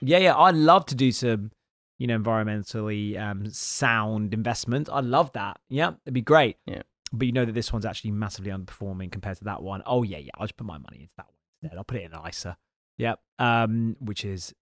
Yeah, 0.00 0.18
yeah, 0.18 0.36
I'd 0.36 0.54
love 0.54 0.86
to 0.86 0.94
do 0.94 1.12
some 1.12 1.50
you 1.98 2.06
know, 2.06 2.18
environmentally 2.18 3.18
um, 3.18 3.50
sound 3.50 4.34
investment. 4.34 4.88
I 4.90 5.00
love 5.00 5.32
that. 5.32 5.58
Yeah, 5.68 5.92
it'd 6.04 6.14
be 6.14 6.20
great. 6.20 6.58
Yeah. 6.66 6.82
But 7.12 7.26
you 7.26 7.32
know 7.32 7.44
that 7.44 7.52
this 7.52 7.72
one's 7.72 7.86
actually 7.86 8.10
massively 8.10 8.50
underperforming 8.50 9.12
compared 9.12 9.38
to 9.38 9.44
that 9.44 9.62
one. 9.62 9.82
Oh 9.86 10.02
yeah, 10.02 10.18
yeah. 10.18 10.30
I'll 10.36 10.46
just 10.46 10.56
put 10.56 10.66
my 10.66 10.78
money 10.78 11.02
into 11.02 11.14
that 11.16 11.26
one 11.26 11.34
instead. 11.62 11.78
I'll 11.78 11.84
put 11.84 11.98
it 11.98 12.04
in 12.04 12.12
an 12.12 12.20
ISA. 12.28 12.56
Yep. 12.98 13.20
Um, 13.38 13.96
which 14.00 14.24
is, 14.24 14.54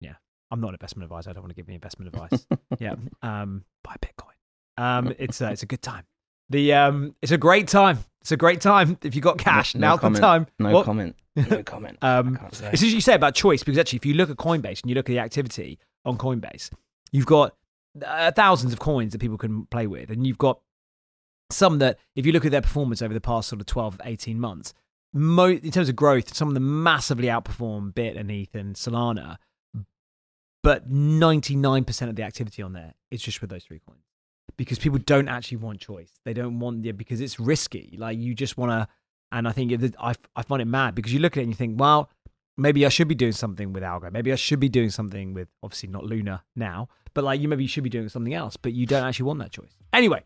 yeah. 0.00 0.14
I'm 0.50 0.60
not 0.60 0.68
an 0.68 0.74
investment 0.74 1.04
advisor. 1.04 1.30
I 1.30 1.32
don't 1.32 1.42
want 1.42 1.50
to 1.50 1.54
give 1.56 1.68
any 1.68 1.74
investment 1.76 2.14
advice. 2.14 2.46
yeah. 2.78 2.94
Um, 3.22 3.64
buy 3.84 3.96
Bitcoin. 4.02 4.82
Um, 4.82 5.14
it's 5.18 5.40
a, 5.40 5.50
it's 5.52 5.62
a 5.62 5.66
good 5.66 5.82
time. 5.82 6.04
The 6.48 6.72
um, 6.72 7.14
it's 7.22 7.32
a 7.32 7.38
great 7.38 7.68
time. 7.68 7.98
It's 8.22 8.32
a 8.32 8.36
great 8.36 8.60
time 8.60 8.98
if 9.02 9.14
you 9.14 9.20
got 9.20 9.38
cash. 9.38 9.74
No- 9.74 9.80
no 9.80 9.96
Now's 10.02 10.14
the 10.14 10.20
time. 10.20 10.46
No 10.58 10.72
What? 10.72 10.84
comment. 10.84 11.14
No 11.36 11.62
comment. 11.64 11.98
Um, 12.02 12.36
it's 12.48 12.62
as 12.62 12.82
you 12.92 13.00
say 13.00 13.14
about 13.14 13.34
choice 13.36 13.62
because 13.62 13.78
actually, 13.78 13.98
if 13.98 14.06
you 14.06 14.14
look 14.14 14.30
at 14.30 14.36
Coinbase 14.36 14.82
and 14.82 14.90
you 14.90 14.94
look 14.96 15.08
at 15.08 15.12
the 15.12 15.18
activity 15.20 15.78
on 16.04 16.18
Coinbase, 16.18 16.70
you've 17.12 17.26
got 17.26 17.54
uh, 18.04 18.32
thousands 18.32 18.72
of 18.72 18.80
coins 18.80 19.12
that 19.12 19.20
people 19.20 19.38
can 19.38 19.66
play 19.66 19.86
with, 19.86 20.10
and 20.10 20.26
you've 20.26 20.38
got 20.38 20.60
some 21.52 21.78
that, 21.78 21.98
if 22.14 22.26
you 22.26 22.32
look 22.32 22.44
at 22.44 22.50
their 22.50 22.60
performance 22.62 23.02
over 23.02 23.14
the 23.14 23.20
past 23.20 23.48
sort 23.48 23.60
of 23.60 23.66
12, 23.66 24.00
18 24.04 24.38
months, 24.38 24.74
mo- 25.12 25.46
in 25.48 25.70
terms 25.70 25.88
of 25.88 25.96
growth, 25.96 26.34
some 26.34 26.48
of 26.48 26.54
them 26.54 26.82
massively 26.82 27.28
outperform 27.28 27.94
Bit 27.94 28.16
and 28.16 28.30
ETH 28.30 28.54
and 28.54 28.74
Solana, 28.74 29.36
but 30.62 30.90
99% 30.90 32.08
of 32.08 32.16
the 32.16 32.22
activity 32.22 32.62
on 32.62 32.72
there 32.72 32.94
is 33.10 33.22
just 33.22 33.40
with 33.40 33.50
those 33.50 33.64
three 33.64 33.80
coins 33.86 34.04
because 34.56 34.78
people 34.78 34.98
don't 34.98 35.28
actually 35.28 35.56
want 35.56 35.80
choice. 35.80 36.10
They 36.24 36.34
don't 36.34 36.58
want 36.58 36.84
yeah 36.84 36.92
because 36.92 37.20
it's 37.20 37.40
risky. 37.40 37.96
Like 37.98 38.18
you 38.18 38.34
just 38.34 38.58
want 38.58 38.72
to, 38.72 38.88
and 39.32 39.48
I 39.48 39.52
think 39.52 39.72
I 39.98 40.14
I 40.36 40.42
find 40.42 40.60
it 40.60 40.66
mad 40.66 40.94
because 40.94 41.14
you 41.14 41.20
look 41.20 41.36
at 41.36 41.40
it 41.40 41.44
and 41.44 41.50
you 41.50 41.56
think, 41.56 41.80
well, 41.80 42.10
maybe 42.58 42.84
I 42.84 42.90
should 42.90 43.08
be 43.08 43.14
doing 43.14 43.32
something 43.32 43.72
with 43.72 43.82
Algo. 43.82 44.12
Maybe 44.12 44.32
I 44.32 44.36
should 44.36 44.60
be 44.60 44.68
doing 44.68 44.90
something 44.90 45.32
with 45.32 45.48
obviously 45.62 45.88
not 45.88 46.04
Luna 46.04 46.44
now, 46.54 46.88
but 47.14 47.24
like 47.24 47.40
you 47.40 47.48
maybe 47.48 47.64
you 47.64 47.68
should 47.68 47.84
be 47.84 47.90
doing 47.90 48.10
something 48.10 48.34
else, 48.34 48.56
but 48.58 48.74
you 48.74 48.84
don't 48.84 49.02
actually 49.02 49.24
want 49.24 49.38
that 49.38 49.50
choice. 49.50 49.72
Anyway, 49.94 50.22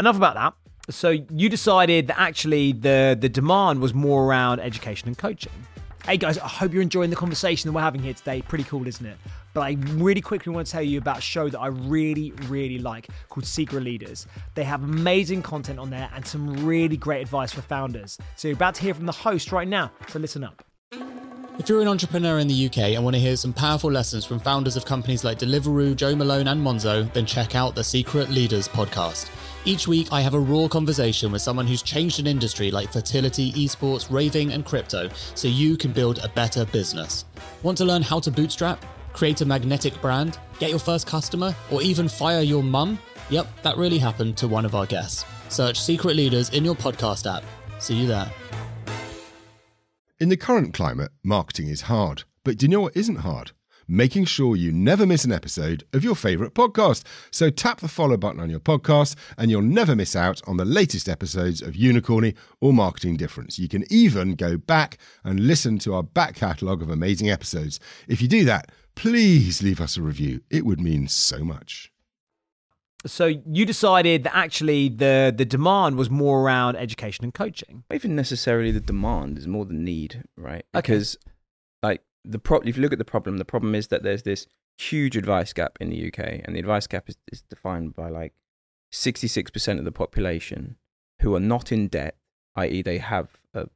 enough 0.00 0.16
about 0.16 0.34
that. 0.34 0.54
So 0.90 1.10
you 1.30 1.48
decided 1.48 2.08
that 2.08 2.20
actually 2.20 2.72
the 2.72 3.16
the 3.18 3.28
demand 3.28 3.80
was 3.80 3.94
more 3.94 4.24
around 4.24 4.60
education 4.60 5.08
and 5.08 5.16
coaching. 5.16 5.52
Hey 6.04 6.18
guys, 6.18 6.36
I 6.36 6.46
hope 6.46 6.74
you're 6.74 6.82
enjoying 6.82 7.08
the 7.08 7.16
conversation 7.16 7.68
that 7.68 7.72
we're 7.72 7.80
having 7.80 8.02
here 8.02 8.12
today. 8.12 8.42
Pretty 8.42 8.64
cool, 8.64 8.86
isn't 8.86 9.06
it? 9.06 9.16
But 9.54 9.62
I 9.62 9.76
really 9.92 10.20
quickly 10.20 10.52
want 10.52 10.66
to 10.66 10.70
tell 10.72 10.82
you 10.82 10.98
about 10.98 11.18
a 11.18 11.22
show 11.22 11.48
that 11.48 11.58
I 11.58 11.68
really, 11.68 12.32
really 12.48 12.78
like 12.78 13.08
called 13.30 13.46
Secret 13.46 13.82
Leaders. 13.82 14.26
They 14.54 14.64
have 14.64 14.82
amazing 14.82 15.40
content 15.40 15.78
on 15.78 15.88
there 15.88 16.10
and 16.14 16.26
some 16.26 16.66
really 16.66 16.98
great 16.98 17.22
advice 17.22 17.52
for 17.52 17.62
founders. 17.62 18.18
So 18.36 18.48
you're 18.48 18.56
about 18.56 18.74
to 18.74 18.82
hear 18.82 18.92
from 18.92 19.06
the 19.06 19.12
host 19.12 19.52
right 19.52 19.68
now, 19.68 19.92
so 20.08 20.18
listen 20.18 20.44
up. 20.44 20.62
If 21.56 21.68
you're 21.68 21.80
an 21.80 21.88
entrepreneur 21.88 22.40
in 22.40 22.48
the 22.48 22.66
UK 22.66 22.78
and 22.78 23.04
want 23.04 23.14
to 23.14 23.20
hear 23.20 23.36
some 23.36 23.52
powerful 23.52 23.90
lessons 23.90 24.24
from 24.24 24.40
founders 24.40 24.76
of 24.76 24.84
companies 24.84 25.24
like 25.24 25.38
Deliveroo, 25.38 25.94
Jo 25.96 26.14
Malone, 26.16 26.48
and 26.48 26.60
Monzo, 26.60 27.10
then 27.14 27.24
check 27.24 27.54
out 27.54 27.76
the 27.76 27.84
Secret 27.84 28.28
Leaders 28.28 28.68
podcast. 28.68 29.30
Each 29.66 29.88
week, 29.88 30.08
I 30.12 30.20
have 30.20 30.34
a 30.34 30.38
raw 30.38 30.68
conversation 30.68 31.32
with 31.32 31.40
someone 31.40 31.66
who's 31.66 31.80
changed 31.80 32.20
an 32.20 32.26
industry 32.26 32.70
like 32.70 32.92
fertility, 32.92 33.50
esports, 33.52 34.10
raving, 34.10 34.52
and 34.52 34.62
crypto 34.62 35.08
so 35.34 35.48
you 35.48 35.78
can 35.78 35.90
build 35.90 36.18
a 36.22 36.28
better 36.28 36.66
business. 36.66 37.24
Want 37.62 37.78
to 37.78 37.86
learn 37.86 38.02
how 38.02 38.20
to 38.20 38.30
bootstrap, 38.30 38.84
create 39.14 39.40
a 39.40 39.46
magnetic 39.46 39.98
brand, 40.02 40.38
get 40.58 40.68
your 40.68 40.78
first 40.78 41.06
customer, 41.06 41.56
or 41.70 41.80
even 41.80 42.08
fire 42.08 42.42
your 42.42 42.62
mum? 42.62 42.98
Yep, 43.30 43.46
that 43.62 43.78
really 43.78 43.96
happened 43.96 44.36
to 44.36 44.46
one 44.48 44.66
of 44.66 44.74
our 44.74 44.84
guests. 44.84 45.24
Search 45.48 45.80
Secret 45.80 46.14
Leaders 46.14 46.50
in 46.50 46.62
your 46.62 46.74
podcast 46.74 47.24
app. 47.32 47.42
See 47.78 47.94
you 47.94 48.06
there. 48.06 48.30
In 50.20 50.28
the 50.28 50.36
current 50.36 50.74
climate, 50.74 51.10
marketing 51.22 51.68
is 51.68 51.82
hard. 51.82 52.24
But 52.44 52.58
do 52.58 52.66
you 52.66 52.70
know 52.70 52.82
what 52.82 52.96
isn't 52.96 53.16
hard? 53.16 53.52
Making 53.88 54.24
sure 54.24 54.56
you 54.56 54.72
never 54.72 55.06
miss 55.06 55.24
an 55.24 55.32
episode 55.32 55.84
of 55.92 56.04
your 56.04 56.14
favourite 56.14 56.54
podcast. 56.54 57.04
So 57.30 57.50
tap 57.50 57.80
the 57.80 57.88
follow 57.88 58.16
button 58.16 58.40
on 58.40 58.50
your 58.50 58.60
podcast 58.60 59.16
and 59.36 59.50
you'll 59.50 59.62
never 59.62 59.94
miss 59.94 60.16
out 60.16 60.40
on 60.46 60.56
the 60.56 60.64
latest 60.64 61.08
episodes 61.08 61.62
of 61.62 61.74
Unicorny 61.74 62.34
or 62.60 62.72
Marketing 62.72 63.16
Difference. 63.16 63.58
You 63.58 63.68
can 63.68 63.84
even 63.90 64.34
go 64.34 64.56
back 64.56 64.98
and 65.22 65.40
listen 65.40 65.78
to 65.80 65.94
our 65.94 66.02
back 66.02 66.34
catalogue 66.36 66.82
of 66.82 66.90
amazing 66.90 67.30
episodes. 67.30 67.80
If 68.08 68.22
you 68.22 68.28
do 68.28 68.44
that, 68.44 68.70
please 68.94 69.62
leave 69.62 69.80
us 69.80 69.96
a 69.96 70.02
review. 70.02 70.40
It 70.50 70.64
would 70.64 70.80
mean 70.80 71.08
so 71.08 71.44
much. 71.44 71.90
So 73.06 73.26
you 73.26 73.66
decided 73.66 74.24
that 74.24 74.34
actually 74.34 74.88
the 74.88 75.32
the 75.36 75.44
demand 75.44 75.96
was 75.96 76.08
more 76.08 76.40
around 76.40 76.76
education 76.76 77.24
and 77.24 77.34
coaching. 77.34 77.84
Not 77.90 77.96
even 77.96 78.16
necessarily 78.16 78.70
the 78.70 78.80
demand 78.80 79.36
is 79.36 79.46
more 79.46 79.66
the 79.66 79.74
need, 79.74 80.24
right? 80.36 80.64
Because 80.72 81.16
okay. 81.16 81.33
The 82.24 82.38
pro- 82.38 82.60
if 82.60 82.76
you 82.76 82.82
look 82.82 82.92
at 82.92 82.98
the 82.98 83.04
problem, 83.04 83.38
the 83.38 83.44
problem 83.44 83.74
is 83.74 83.88
that 83.88 84.02
there's 84.02 84.22
this 84.22 84.46
huge 84.78 85.16
advice 85.16 85.52
gap 85.52 85.76
in 85.80 85.90
the 85.90 86.08
UK, 86.08 86.40
and 86.44 86.54
the 86.54 86.60
advice 86.60 86.86
gap 86.86 87.08
is, 87.08 87.16
is 87.30 87.42
defined 87.42 87.94
by 87.94 88.08
like 88.08 88.32
66% 88.92 89.78
of 89.78 89.84
the 89.84 89.92
population 89.92 90.76
who 91.20 91.34
are 91.34 91.40
not 91.40 91.70
in 91.70 91.88
debt, 91.88 92.16
i.e., 92.56 92.82
they 92.82 92.98
have 92.98 93.30
a 93.52 93.66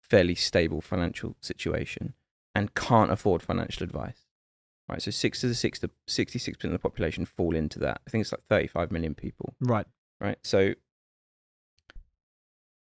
fairly 0.00 0.34
stable 0.34 0.80
financial 0.80 1.36
situation 1.40 2.14
and 2.54 2.74
can't 2.74 3.10
afford 3.10 3.42
financial 3.42 3.84
advice. 3.84 4.26
Right, 4.86 5.00
so 5.00 5.10
six 5.10 5.40
to 5.40 5.48
the 5.48 5.54
six 5.54 5.78
to 5.78 5.88
sixty-six 6.06 6.58
percent 6.58 6.74
of 6.74 6.78
the 6.78 6.82
population 6.82 7.24
fall 7.24 7.56
into 7.56 7.78
that. 7.78 8.02
I 8.06 8.10
think 8.10 8.20
it's 8.20 8.32
like 8.32 8.42
thirty-five 8.50 8.92
million 8.92 9.14
people. 9.14 9.54
Right. 9.58 9.86
Right. 10.20 10.36
So 10.42 10.74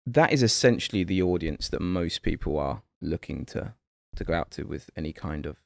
that 0.06 0.32
is 0.32 0.44
essentially 0.44 1.04
the 1.04 1.24
audience 1.24 1.68
that 1.70 1.82
most 1.82 2.22
people 2.22 2.60
are 2.60 2.84
looking 3.02 3.44
to 3.46 3.74
to 4.20 4.24
go 4.24 4.34
out 4.34 4.52
to 4.52 4.64
with 4.64 4.90
any 4.96 5.12
kind 5.12 5.46
of 5.46 5.58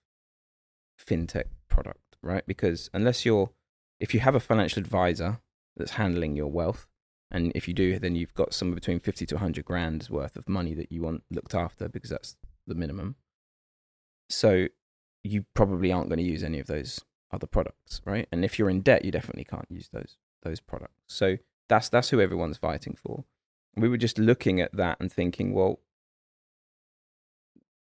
fintech 0.99 1.45
product, 1.69 2.17
right? 2.21 2.45
Because 2.47 2.89
unless 2.93 3.25
you're, 3.25 3.51
if 3.99 4.13
you 4.13 4.21
have 4.21 4.35
a 4.35 4.39
financial 4.39 4.79
advisor 4.79 5.39
that's 5.75 5.91
handling 5.91 6.35
your 6.35 6.47
wealth, 6.47 6.87
and 7.29 7.51
if 7.55 7.67
you 7.67 7.73
do, 7.73 7.97
then 7.99 8.15
you've 8.15 8.33
got 8.35 8.53
somewhere 8.53 8.75
between 8.75 8.99
50 8.99 9.25
to 9.25 9.35
100 9.35 9.65
grand 9.65 10.07
worth 10.09 10.35
of 10.35 10.47
money 10.47 10.73
that 10.75 10.91
you 10.91 11.01
want 11.01 11.23
looked 11.31 11.55
after 11.55 11.89
because 11.89 12.11
that's 12.11 12.35
the 12.67 12.75
minimum. 12.75 13.15
So 14.29 14.67
you 15.23 15.45
probably 15.53 15.91
aren't 15.91 16.09
going 16.09 16.19
to 16.19 16.23
use 16.23 16.43
any 16.43 16.59
of 16.59 16.67
those 16.67 17.03
other 17.31 17.47
products, 17.47 18.01
right? 18.05 18.27
And 18.31 18.45
if 18.45 18.59
you're 18.59 18.69
in 18.69 18.81
debt, 18.81 19.03
you 19.03 19.11
definitely 19.11 19.45
can't 19.45 19.69
use 19.69 19.89
those 19.91 20.17
those 20.43 20.59
products. 20.59 21.01
So 21.07 21.37
that's 21.69 21.89
that's 21.89 22.09
who 22.09 22.21
everyone's 22.21 22.57
fighting 22.57 22.95
for. 22.95 23.25
We 23.75 23.89
were 23.89 23.97
just 23.97 24.19
looking 24.19 24.61
at 24.61 24.75
that 24.75 24.97
and 24.99 25.11
thinking, 25.11 25.53
well, 25.53 25.79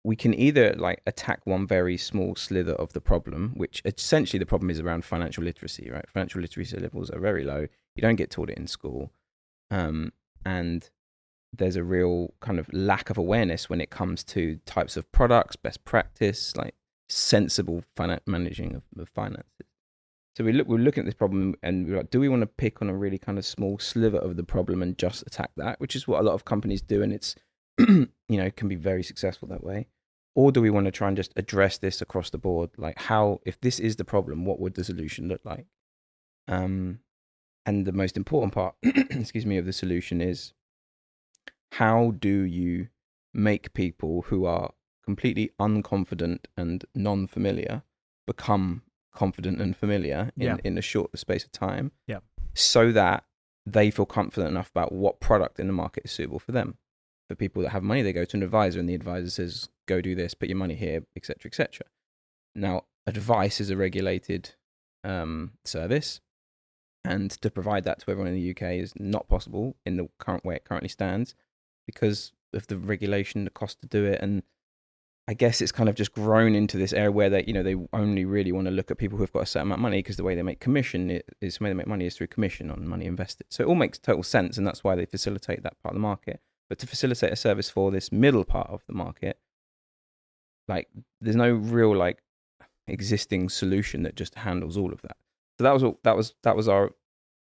we 0.02 0.16
can 0.16 0.34
either 0.34 0.74
like 0.74 1.02
attack 1.06 1.40
one 1.44 1.66
very 1.66 1.96
small 1.96 2.34
slither 2.34 2.72
of 2.72 2.92
the 2.92 3.00
problem, 3.00 3.52
which 3.54 3.82
essentially 3.84 4.38
the 4.38 4.46
problem 4.46 4.70
is 4.70 4.80
around 4.80 5.04
financial 5.04 5.44
literacy, 5.44 5.90
right? 5.90 6.08
Financial 6.08 6.40
literacy 6.40 6.78
levels 6.78 7.10
are 7.10 7.20
very 7.20 7.44
low. 7.44 7.66
You 7.94 8.02
don't 8.02 8.16
get 8.16 8.30
taught 8.30 8.50
it 8.50 8.58
in 8.58 8.66
school. 8.66 9.10
Um, 9.70 10.12
and 10.44 10.88
there's 11.52 11.76
a 11.76 11.84
real 11.84 12.32
kind 12.40 12.58
of 12.58 12.72
lack 12.72 13.10
of 13.10 13.18
awareness 13.18 13.68
when 13.68 13.80
it 13.80 13.90
comes 13.90 14.24
to 14.24 14.58
types 14.64 14.96
of 14.96 15.10
products, 15.12 15.56
best 15.56 15.84
practice, 15.84 16.56
like 16.56 16.74
sensible 17.08 17.84
finan- 17.96 18.20
managing 18.26 18.76
of, 18.76 18.82
of 18.98 19.08
finances. 19.08 19.66
So 20.36 20.44
we 20.44 20.52
look, 20.52 20.68
we're 20.68 20.78
looking 20.78 21.02
at 21.02 21.06
this 21.06 21.14
problem 21.14 21.56
and 21.62 21.86
we're 21.86 21.98
like, 21.98 22.10
do 22.10 22.20
we 22.20 22.28
want 22.28 22.42
to 22.42 22.46
pick 22.46 22.80
on 22.80 22.88
a 22.88 22.94
really 22.94 23.18
kind 23.18 23.36
of 23.36 23.44
small 23.44 23.78
sliver 23.78 24.16
of 24.16 24.36
the 24.36 24.44
problem 24.44 24.80
and 24.80 24.96
just 24.96 25.22
attack 25.26 25.50
that, 25.56 25.80
which 25.80 25.94
is 25.94 26.08
what 26.08 26.20
a 26.20 26.22
lot 26.22 26.34
of 26.34 26.44
companies 26.44 26.80
do, 26.80 27.02
and 27.02 27.12
it's 27.12 27.34
you 28.28 28.36
know, 28.36 28.50
can 28.50 28.68
be 28.68 28.76
very 28.76 29.02
successful 29.02 29.48
that 29.48 29.64
way? 29.64 29.86
Or 30.34 30.52
do 30.52 30.60
we 30.60 30.70
want 30.70 30.86
to 30.86 30.92
try 30.92 31.08
and 31.08 31.16
just 31.16 31.32
address 31.36 31.78
this 31.78 32.00
across 32.00 32.30
the 32.30 32.38
board? 32.38 32.70
Like, 32.76 32.98
how, 32.98 33.40
if 33.44 33.60
this 33.60 33.80
is 33.80 33.96
the 33.96 34.04
problem, 34.04 34.44
what 34.44 34.60
would 34.60 34.74
the 34.74 34.84
solution 34.84 35.28
look 35.28 35.40
like? 35.44 35.66
Um, 36.46 37.00
and 37.66 37.86
the 37.86 37.92
most 37.92 38.16
important 38.16 38.52
part, 38.52 38.74
excuse 38.82 39.44
me, 39.44 39.58
of 39.58 39.66
the 39.66 39.72
solution 39.72 40.20
is 40.20 40.52
how 41.72 42.12
do 42.18 42.42
you 42.42 42.88
make 43.34 43.74
people 43.74 44.22
who 44.22 44.44
are 44.44 44.72
completely 45.04 45.50
unconfident 45.60 46.46
and 46.56 46.84
non 46.94 47.26
familiar 47.26 47.82
become 48.26 48.82
confident 49.12 49.60
and 49.60 49.76
familiar 49.76 50.30
in, 50.36 50.46
yeah. 50.46 50.56
in 50.64 50.78
a 50.78 50.82
short 50.82 51.16
space 51.18 51.44
of 51.44 51.52
time? 51.52 51.92
Yeah. 52.06 52.18
So 52.54 52.92
that 52.92 53.24
they 53.66 53.90
feel 53.90 54.06
confident 54.06 54.50
enough 54.50 54.70
about 54.70 54.92
what 54.92 55.20
product 55.20 55.60
in 55.60 55.66
the 55.66 55.72
market 55.72 56.04
is 56.04 56.12
suitable 56.12 56.38
for 56.38 56.52
them 56.52 56.78
for 57.30 57.36
people 57.36 57.62
that 57.62 57.68
have 57.68 57.84
money, 57.84 58.02
they 58.02 58.12
go 58.12 58.24
to 58.24 58.36
an 58.36 58.42
advisor, 58.42 58.80
and 58.80 58.88
the 58.88 58.94
advisor 58.94 59.30
says, 59.30 59.68
"Go 59.86 60.00
do 60.00 60.16
this, 60.16 60.34
put 60.34 60.48
your 60.48 60.58
money 60.58 60.74
here, 60.74 61.04
etc., 61.14 61.48
etc." 61.48 61.86
Now, 62.56 62.86
advice 63.06 63.60
is 63.60 63.70
a 63.70 63.76
regulated 63.76 64.56
um, 65.04 65.52
service, 65.64 66.20
and 67.04 67.30
to 67.30 67.48
provide 67.48 67.84
that 67.84 68.00
to 68.00 68.10
everyone 68.10 68.34
in 68.34 68.34
the 68.34 68.50
UK 68.50 68.74
is 68.80 68.94
not 68.96 69.28
possible 69.28 69.76
in 69.86 69.96
the 69.96 70.08
current 70.18 70.44
way 70.44 70.56
it 70.56 70.64
currently 70.64 70.88
stands 70.88 71.36
because 71.86 72.32
of 72.52 72.66
the 72.66 72.76
regulation, 72.76 73.44
the 73.44 73.50
cost 73.50 73.80
to 73.82 73.86
do 73.86 74.04
it, 74.04 74.20
and 74.20 74.42
I 75.28 75.34
guess 75.34 75.60
it's 75.60 75.70
kind 75.70 75.88
of 75.88 75.94
just 75.94 76.12
grown 76.12 76.56
into 76.56 76.78
this 76.78 76.92
area 76.92 77.12
where 77.12 77.30
they, 77.30 77.44
you 77.46 77.52
know, 77.52 77.62
they 77.62 77.76
only 77.92 78.24
really 78.24 78.50
want 78.50 78.66
to 78.66 78.72
look 78.72 78.90
at 78.90 78.98
people 78.98 79.18
who've 79.18 79.32
got 79.32 79.44
a 79.44 79.46
certain 79.46 79.68
amount 79.68 79.78
of 79.78 79.82
money 79.82 79.98
because 79.98 80.16
the 80.16 80.24
way 80.24 80.34
they 80.34 80.42
make 80.42 80.58
commission 80.58 81.20
is 81.40 81.58
the 81.58 81.64
way 81.64 81.70
they 81.70 81.74
make 81.74 81.86
money 81.86 82.06
is 82.06 82.16
through 82.16 82.26
commission 82.26 82.72
on 82.72 82.88
money 82.88 83.06
invested. 83.06 83.46
So 83.50 83.62
it 83.62 83.68
all 83.68 83.76
makes 83.76 84.00
total 84.00 84.24
sense, 84.24 84.58
and 84.58 84.66
that's 84.66 84.82
why 84.82 84.96
they 84.96 85.06
facilitate 85.06 85.62
that 85.62 85.80
part 85.80 85.92
of 85.92 85.94
the 85.94 86.00
market. 86.00 86.40
But 86.70 86.78
to 86.78 86.86
facilitate 86.86 87.32
a 87.32 87.36
service 87.36 87.68
for 87.68 87.90
this 87.90 88.10
middle 88.10 88.44
part 88.44 88.70
of 88.70 88.82
the 88.86 88.94
market, 88.94 89.38
like 90.68 90.88
there's 91.20 91.36
no 91.36 91.52
real 91.52 91.94
like 91.94 92.22
existing 92.86 93.48
solution 93.48 94.04
that 94.04 94.14
just 94.14 94.36
handles 94.36 94.78
all 94.78 94.92
of 94.92 95.02
that. 95.02 95.16
So 95.58 95.64
that 95.64 95.74
was 95.74 95.82
all, 95.82 95.98
that 96.04 96.16
was 96.16 96.34
that 96.42 96.56
was 96.56 96.68
our 96.68 96.92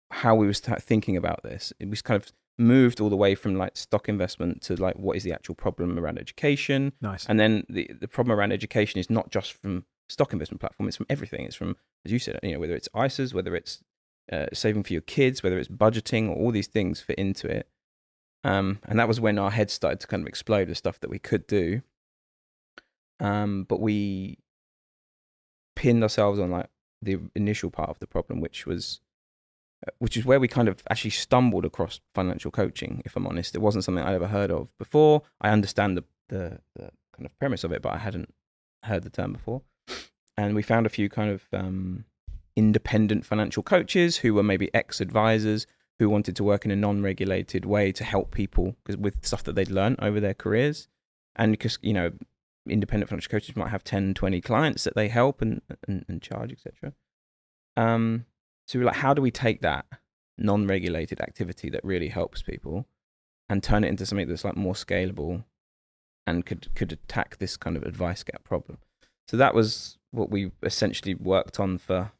how 0.09 0.33
we 0.33 0.47
was 0.47 0.59
thinking 0.59 1.17
about 1.17 1.43
this. 1.43 1.73
It 1.79 1.89
was 1.89 2.01
kind 2.01 2.19
of 2.19 2.31
moved 2.57 2.99
all 2.99 3.09
the 3.09 3.17
way 3.17 3.35
from 3.35 3.55
like 3.55 3.77
stock 3.77 4.09
investment 4.09 4.61
to 4.63 4.75
like 4.75 4.95
what 4.95 5.15
is 5.15 5.23
the 5.23 5.33
actual 5.33 5.53
problem 5.55 5.99
around 5.99 6.17
education. 6.17 6.93
Nice. 7.01 7.25
And 7.27 7.39
then 7.39 7.65
the 7.69 7.91
the 7.99 8.07
problem 8.07 8.37
around 8.37 8.53
education 8.53 8.99
is 8.99 9.09
not 9.09 9.29
just 9.29 9.53
from 9.53 9.85
stock 10.09 10.33
investment 10.33 10.61
platform. 10.61 10.87
It's 10.87 10.97
from 10.97 11.05
everything. 11.09 11.45
It's 11.45 11.55
from 11.55 11.75
as 12.05 12.11
you 12.11 12.19
said, 12.19 12.39
you 12.41 12.53
know, 12.53 12.59
whether 12.59 12.75
it's 12.75 12.87
ISAs, 12.95 13.33
whether 13.33 13.55
it's 13.55 13.83
uh, 14.31 14.47
saving 14.53 14.83
for 14.83 14.93
your 14.93 15.01
kids, 15.01 15.43
whether 15.43 15.59
it's 15.59 15.69
budgeting, 15.69 16.35
all 16.35 16.51
these 16.51 16.67
things 16.67 17.01
fit 17.01 17.17
into 17.17 17.47
it. 17.47 17.67
Um, 18.47 18.79
and 18.87 18.97
that 18.97 19.09
was 19.09 19.19
when 19.19 19.37
our 19.37 19.51
heads 19.51 19.73
started 19.73 19.99
to 19.99 20.07
kind 20.07 20.23
of 20.23 20.27
explode 20.27 20.69
with 20.69 20.77
stuff 20.77 20.99
that 21.01 21.09
we 21.09 21.19
could 21.19 21.47
do. 21.47 21.81
Um, 23.19 23.65
but 23.67 23.81
we 23.81 24.37
pinned 25.75 26.01
ourselves 26.01 26.39
on 26.39 26.51
like 26.51 26.69
the 27.01 27.19
initial 27.35 27.69
part 27.69 27.89
of 27.89 27.99
the 27.99 28.07
problem, 28.07 28.39
which 28.39 28.65
was, 28.65 29.01
uh, 29.85 29.91
which 29.99 30.15
is 30.15 30.23
where 30.23 30.39
we 30.39 30.47
kind 30.47 30.69
of 30.69 30.81
actually 30.89 31.11
stumbled 31.11 31.65
across 31.65 31.99
financial 32.15 32.49
coaching. 32.49 33.01
If 33.03 33.17
I'm 33.17 33.27
honest, 33.27 33.53
it 33.53 33.59
wasn't 33.59 33.83
something 33.83 34.03
I'd 34.03 34.15
ever 34.15 34.27
heard 34.27 34.49
of 34.49 34.69
before. 34.77 35.23
I 35.41 35.49
understand 35.49 35.97
the 35.97 36.05
the, 36.29 36.59
the 36.75 36.91
kind 37.15 37.25
of 37.25 37.37
premise 37.39 37.63
of 37.63 37.71
it, 37.71 37.81
but 37.81 37.93
I 37.93 37.97
hadn't 37.97 38.33
heard 38.83 39.03
the 39.03 39.09
term 39.09 39.33
before. 39.33 39.61
And 40.37 40.55
we 40.55 40.61
found 40.61 40.85
a 40.85 40.89
few 40.89 41.09
kind 41.09 41.31
of 41.31 41.47
um, 41.53 42.05
independent 42.55 43.25
financial 43.25 43.63
coaches 43.63 44.17
who 44.17 44.33
were 44.33 44.43
maybe 44.43 44.73
ex 44.73 45.01
advisors 45.01 45.67
who 45.99 46.09
wanted 46.09 46.35
to 46.35 46.43
work 46.43 46.65
in 46.65 46.71
a 46.71 46.75
non-regulated 46.75 47.65
way 47.65 47.91
to 47.91 48.03
help 48.03 48.31
people 48.31 48.75
with 48.97 49.25
stuff 49.25 49.43
that 49.43 49.55
they'd 49.55 49.71
learned 49.71 49.97
over 49.99 50.19
their 50.19 50.33
careers 50.33 50.87
and 51.35 51.51
because 51.51 51.77
you 51.81 51.93
know 51.93 52.11
independent 52.69 53.09
financial 53.09 53.31
coaches 53.31 53.55
might 53.55 53.69
have 53.69 53.83
10 53.83 54.13
20 54.13 54.41
clients 54.41 54.83
that 54.83 54.95
they 54.95 55.07
help 55.07 55.41
and 55.41 55.61
and, 55.87 56.05
and 56.07 56.21
charge 56.21 56.51
etc 56.51 56.93
um 57.77 58.25
so 58.67 58.77
we're 58.77 58.85
like 58.85 58.95
how 58.95 59.13
do 59.13 59.21
we 59.21 59.31
take 59.31 59.61
that 59.61 59.85
non-regulated 60.37 61.19
activity 61.21 61.69
that 61.69 61.83
really 61.83 62.09
helps 62.09 62.41
people 62.41 62.85
and 63.49 63.63
turn 63.63 63.83
it 63.83 63.87
into 63.87 64.05
something 64.05 64.27
that's 64.27 64.43
like 64.43 64.57
more 64.57 64.73
scalable 64.73 65.43
and 66.25 66.45
could 66.45 66.73
could 66.75 66.91
attack 66.91 67.37
this 67.37 67.57
kind 67.57 67.77
of 67.77 67.83
advice 67.83 68.23
gap 68.23 68.43
problem. 68.43 68.77
So 69.27 69.37
that 69.37 69.55
was 69.55 69.97
what 70.11 70.29
we 70.29 70.51
essentially 70.61 71.15
worked 71.15 71.59
on 71.59 71.77
for 71.77 72.11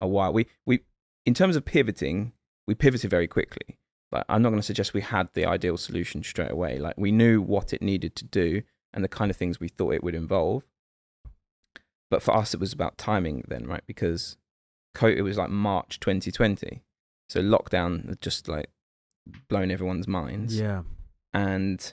a 0.00 0.08
while. 0.08 0.32
We 0.32 0.46
we 0.66 0.80
in 1.24 1.34
terms 1.34 1.56
of 1.56 1.64
pivoting, 1.64 2.32
we 2.66 2.74
pivoted 2.74 3.10
very 3.10 3.26
quickly. 3.26 3.78
Like 4.10 4.24
I'm 4.28 4.42
not 4.42 4.50
going 4.50 4.60
to 4.60 4.66
suggest 4.66 4.92
we 4.94 5.00
had 5.00 5.28
the 5.32 5.46
ideal 5.46 5.76
solution 5.76 6.22
straight 6.22 6.50
away. 6.50 6.78
Like 6.78 6.94
we 6.98 7.12
knew 7.12 7.40
what 7.40 7.72
it 7.72 7.80
needed 7.82 8.14
to 8.16 8.24
do 8.24 8.62
and 8.92 9.02
the 9.02 9.08
kind 9.08 9.30
of 9.30 9.36
things 9.36 9.58
we 9.58 9.68
thought 9.68 9.94
it 9.94 10.04
would 10.04 10.14
involve. 10.14 10.64
But 12.10 12.22
for 12.22 12.36
us, 12.36 12.52
it 12.52 12.60
was 12.60 12.72
about 12.72 12.98
timing 12.98 13.44
then, 13.48 13.66
right? 13.66 13.82
Because 13.86 14.36
it 15.02 15.22
was 15.22 15.38
like 15.38 15.48
March 15.48 15.98
2020, 16.00 16.82
so 17.30 17.40
lockdown 17.42 18.06
had 18.08 18.20
just 18.20 18.48
like 18.48 18.68
blown 19.48 19.70
everyone's 19.70 20.06
minds. 20.06 20.58
Yeah. 20.60 20.82
And 21.32 21.92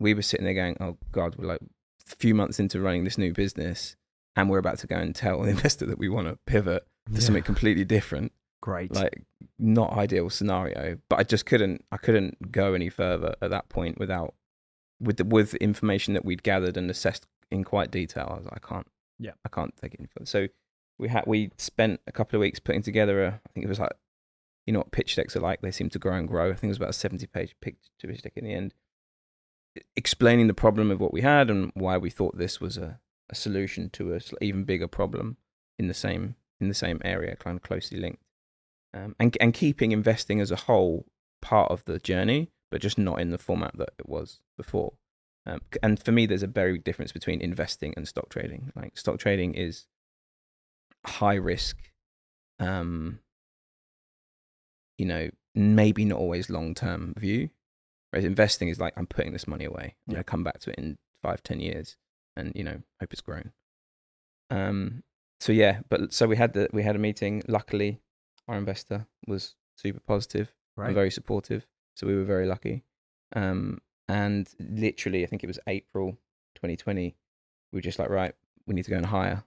we 0.00 0.14
were 0.14 0.22
sitting 0.22 0.44
there 0.44 0.54
going, 0.54 0.76
"Oh 0.80 0.98
God, 1.12 1.36
we're 1.36 1.46
like 1.46 1.60
a 2.10 2.16
few 2.16 2.34
months 2.34 2.58
into 2.58 2.80
running 2.80 3.04
this 3.04 3.16
new 3.18 3.32
business, 3.32 3.94
and 4.34 4.50
we're 4.50 4.58
about 4.58 4.78
to 4.78 4.88
go 4.88 4.96
and 4.96 5.14
tell 5.14 5.42
the 5.42 5.50
investor 5.56 5.86
that 5.86 5.98
we 5.98 6.08
want 6.08 6.26
to 6.26 6.36
pivot 6.46 6.84
to 7.06 7.12
Yeah. 7.12 7.20
something 7.20 7.44
completely 7.44 7.84
different." 7.84 8.32
Great. 8.62 8.94
like 8.94 9.22
not 9.58 9.92
ideal 9.92 10.30
scenario 10.30 10.96
but 11.08 11.18
i 11.18 11.22
just 11.24 11.44
couldn't 11.46 11.84
i 11.92 11.96
couldn't 11.96 12.50
go 12.52 12.72
any 12.74 12.88
further 12.88 13.34
at 13.42 13.50
that 13.50 13.68
point 13.68 13.98
without 13.98 14.34
with 15.00 15.16
the 15.16 15.24
with 15.24 15.54
information 15.56 16.14
that 16.14 16.24
we'd 16.24 16.42
gathered 16.44 16.76
and 16.76 16.88
assessed 16.90 17.26
in 17.50 17.64
quite 17.64 17.90
detail 17.90 18.28
i 18.30 18.36
was 18.36 18.44
like 18.46 18.64
i 18.64 18.68
can't 18.68 18.86
Yeah. 19.18 19.32
i 19.44 19.48
can't 19.48 19.76
take 19.76 19.94
it 19.94 20.00
any 20.00 20.08
further. 20.08 20.26
So 20.26 20.46
we 20.98 21.08
had 21.08 21.24
we 21.26 21.50
spent 21.58 22.00
a 22.06 22.12
couple 22.12 22.36
of 22.36 22.40
weeks 22.40 22.60
putting 22.60 22.82
together 22.82 23.24
a 23.24 23.28
i 23.44 23.48
think 23.52 23.64
it 23.64 23.68
was 23.68 23.80
like 23.80 23.92
you 24.64 24.72
know 24.72 24.78
what 24.78 24.92
pitch 24.92 25.16
decks 25.16 25.34
are 25.34 25.40
like? 25.40 25.60
They 25.60 25.72
seem 25.72 25.90
to 25.90 25.98
grow 25.98 26.14
and 26.14 26.28
grow. 26.28 26.44
I 26.52 26.54
think 26.54 26.68
it 26.68 26.68
was 26.68 26.76
about 26.76 26.90
a 26.90 26.92
70 26.92 27.26
page 27.26 27.56
pitch 27.60 27.78
pitch 28.00 28.22
deck 28.22 28.34
in 28.36 28.44
the 28.44 28.52
end. 28.54 28.74
Explaining 29.96 30.46
the 30.46 30.54
problem 30.54 30.90
of 30.92 31.00
what 31.00 31.12
we 31.12 31.22
had 31.22 31.50
and 31.50 31.72
why 31.74 31.96
we 31.98 32.10
thought 32.10 32.36
this 32.38 32.60
was 32.60 32.76
a, 32.76 33.00
a 33.28 33.34
solution 33.34 33.90
to 33.90 34.14
a 34.14 34.20
even 34.40 34.62
bigger 34.62 34.86
problem 34.86 35.36
in 35.80 35.88
the 35.88 35.94
same 35.94 36.36
in 36.60 36.68
the 36.68 36.74
same 36.74 37.00
area 37.04 37.34
kind 37.34 37.56
of 37.56 37.62
closely 37.64 37.98
linked 37.98 38.22
um, 38.94 39.14
and 39.18 39.36
and 39.40 39.54
keeping 39.54 39.92
investing 39.92 40.40
as 40.40 40.50
a 40.50 40.56
whole 40.56 41.06
part 41.40 41.70
of 41.70 41.84
the 41.84 41.98
journey, 41.98 42.50
but 42.70 42.80
just 42.80 42.98
not 42.98 43.20
in 43.20 43.30
the 43.30 43.38
format 43.38 43.76
that 43.78 43.90
it 43.98 44.08
was 44.08 44.40
before. 44.56 44.94
Um, 45.44 45.60
and 45.82 46.02
for 46.02 46.12
me, 46.12 46.26
there's 46.26 46.42
a 46.44 46.46
very 46.46 46.74
big 46.74 46.84
difference 46.84 47.10
between 47.12 47.40
investing 47.40 47.94
and 47.96 48.06
stock 48.06 48.28
trading. 48.28 48.70
Like 48.76 48.96
stock 48.96 49.18
trading 49.18 49.54
is 49.54 49.86
high 51.04 51.34
risk, 51.34 51.76
um, 52.60 53.18
you 54.98 55.06
know, 55.06 55.30
maybe 55.54 56.04
not 56.04 56.18
always 56.18 56.48
long 56.50 56.74
term 56.74 57.14
view. 57.16 57.50
Whereas 58.10 58.24
investing 58.24 58.68
is 58.68 58.78
like 58.78 58.92
I'm 58.96 59.06
putting 59.06 59.32
this 59.32 59.48
money 59.48 59.64
away. 59.64 59.96
I'm 60.06 60.12
Yeah. 60.12 60.14
gonna 60.16 60.24
come 60.24 60.44
back 60.44 60.60
to 60.60 60.70
it 60.70 60.78
in 60.78 60.98
five, 61.22 61.42
ten 61.42 61.60
years, 61.60 61.96
and 62.36 62.52
you 62.54 62.62
know, 62.62 62.82
hope 63.00 63.12
it's 63.12 63.22
grown. 63.22 63.52
Um. 64.50 65.02
So 65.40 65.50
yeah, 65.52 65.80
but 65.88 66.12
so 66.12 66.28
we 66.28 66.36
had 66.36 66.52
the 66.52 66.68
we 66.72 66.82
had 66.84 66.94
a 66.94 67.00
meeting. 67.00 67.42
Luckily, 67.48 68.00
our 68.48 68.56
investor 68.56 69.06
was 69.26 69.54
super 69.76 70.00
positive 70.00 70.52
Right. 70.76 70.86
and 70.86 70.94
very 70.94 71.10
supportive. 71.10 71.66
So 71.94 72.06
we 72.06 72.14
were 72.14 72.24
very 72.24 72.46
lucky. 72.46 72.82
Um, 73.36 73.80
and 74.08 74.48
literally, 74.58 75.22
I 75.22 75.26
think 75.26 75.42
it 75.44 75.46
was 75.46 75.58
April 75.66 76.12
2020. 76.56 77.14
We 77.72 77.76
were 77.76 77.80
just 77.82 77.98
like, 77.98 78.10
right, 78.10 78.34
we 78.66 78.74
need 78.74 78.84
to 78.84 78.90
go 78.90 78.96
and 78.96 79.06
hire. 79.06 79.44